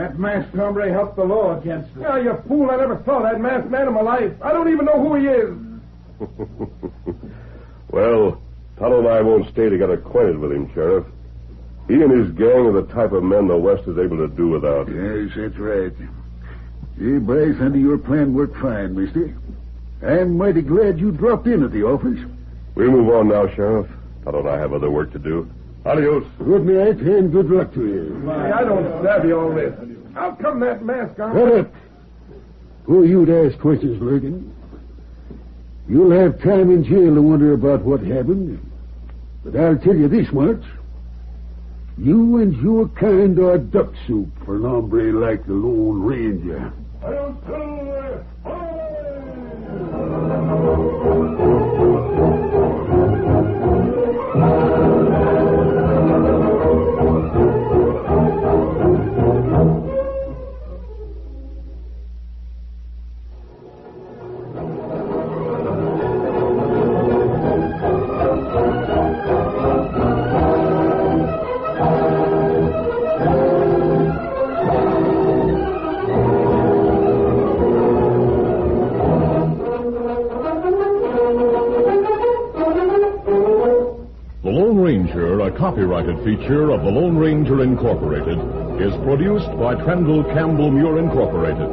That 0.00 0.18
masked 0.18 0.54
hombre 0.54 0.90
helped 0.90 1.16
the 1.16 1.24
law 1.24 1.60
against 1.60 1.94
us. 1.98 2.00
Yeah, 2.00 2.16
you 2.16 2.42
fool. 2.48 2.70
I 2.70 2.76
never 2.76 3.02
saw 3.04 3.20
that 3.20 3.38
masked 3.38 3.68
man 3.68 3.86
in 3.86 3.92
my 3.92 4.00
life. 4.00 4.32
I 4.40 4.50
don't 4.50 4.72
even 4.72 4.86
know 4.86 4.98
who 4.98 5.14
he 5.16 5.26
is. 5.26 5.54
well, 7.90 8.40
Tonto 8.78 9.00
and 9.00 9.08
I 9.08 9.20
won't 9.20 9.46
stay 9.50 9.68
to 9.68 9.76
get 9.76 9.90
acquainted 9.90 10.38
with 10.38 10.52
him, 10.52 10.72
Sheriff. 10.72 11.04
He 11.86 12.00
and 12.00 12.10
his 12.10 12.32
gang 12.32 12.64
are 12.64 12.80
the 12.80 12.90
type 12.94 13.12
of 13.12 13.22
men 13.22 13.46
the 13.46 13.58
West 13.58 13.86
is 13.88 13.98
able 13.98 14.16
to 14.16 14.28
do 14.28 14.48
without. 14.48 14.88
Yes, 14.88 15.32
that's 15.36 15.58
right. 15.58 15.92
Hey, 16.98 17.18
Bryce, 17.18 17.60
under 17.60 17.78
your 17.78 17.98
plan 17.98 18.32
worked 18.32 18.56
fine, 18.56 18.94
mister. 18.94 19.36
I'm 20.02 20.38
mighty 20.38 20.62
glad 20.62 20.98
you 20.98 21.12
dropped 21.12 21.46
in 21.46 21.62
at 21.62 21.72
the 21.72 21.82
office. 21.82 22.20
We'll 22.74 22.90
move 22.90 23.14
on 23.14 23.28
now, 23.28 23.48
Sheriff. 23.54 23.90
Tonto 24.24 24.40
and 24.40 24.48
I 24.48 24.56
have 24.56 24.72
other 24.72 24.90
work 24.90 25.12
to 25.12 25.18
do. 25.18 25.50
Adios. 25.84 26.24
Good 26.38 26.66
night, 26.66 26.98
and 26.98 27.32
good 27.32 27.50
luck 27.50 27.72
to 27.74 27.80
you. 27.86 28.22
Hey, 28.26 28.52
I 28.52 28.64
don't 28.64 29.02
savvy 29.02 29.32
all 29.32 29.54
this. 29.54 29.72
How 30.14 30.32
come 30.32 30.60
that 30.60 30.84
mask 30.84 31.18
on? 31.18 31.34
Shut 31.34 31.58
up. 31.58 31.74
Who 32.84 33.02
are 33.02 33.06
you 33.06 33.24
to 33.24 33.46
ask 33.46 33.58
questions, 33.58 34.00
Lurgan? 34.02 34.54
You'll 35.88 36.10
have 36.10 36.42
time 36.42 36.70
in 36.70 36.84
jail 36.84 37.14
to 37.14 37.22
wonder 37.22 37.52
about 37.54 37.82
what 37.82 38.00
happened. 38.00 38.60
But 39.44 39.56
I'll 39.56 39.78
tell 39.78 39.96
you 39.96 40.08
this 40.08 40.30
much. 40.32 40.62
You 41.96 42.38
and 42.38 42.54
your 42.62 42.88
kind 42.88 43.38
are 43.38 43.58
duck 43.58 43.92
soup 44.06 44.28
for 44.44 44.56
an 44.56 44.62
hombre 44.62 45.12
like 45.12 45.46
the 45.46 45.52
Lone 45.52 46.02
Ranger. 46.02 46.72
Copyrighted 85.80 86.22
feature 86.26 86.72
of 86.72 86.82
the 86.82 86.90
Lone 86.90 87.16
Ranger 87.16 87.62
Incorporated, 87.62 88.36
is 88.82 88.92
produced 89.02 89.48
by 89.58 89.74
Trendle 89.76 90.22
Campbell 90.34 90.70
Meurer 90.70 90.98
Incorporated. 90.98 91.70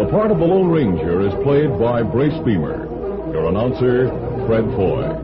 The 0.00 0.10
part 0.10 0.32
of 0.32 0.40
the 0.40 0.44
Lone 0.44 0.68
Ranger 0.68 1.24
is 1.24 1.32
played 1.44 1.70
by 1.78 2.02
Brace 2.02 2.34
Beemer. 2.42 2.90
Your 3.32 3.46
announcer, 3.46 4.08
Fred 4.48 4.64
Foy. 4.74 5.14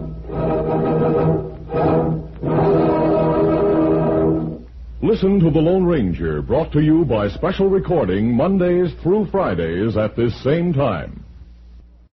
Listen 5.02 5.40
to 5.40 5.50
The 5.50 5.58
Lone 5.58 5.84
Ranger, 5.84 6.42
brought 6.42 6.70
to 6.74 6.80
you 6.80 7.04
by 7.04 7.28
special 7.30 7.68
recording 7.68 8.32
Mondays 8.36 8.94
through 9.02 9.26
Fridays 9.32 9.96
at 9.96 10.14
this 10.14 10.32
same 10.44 10.72
time. 10.72 11.25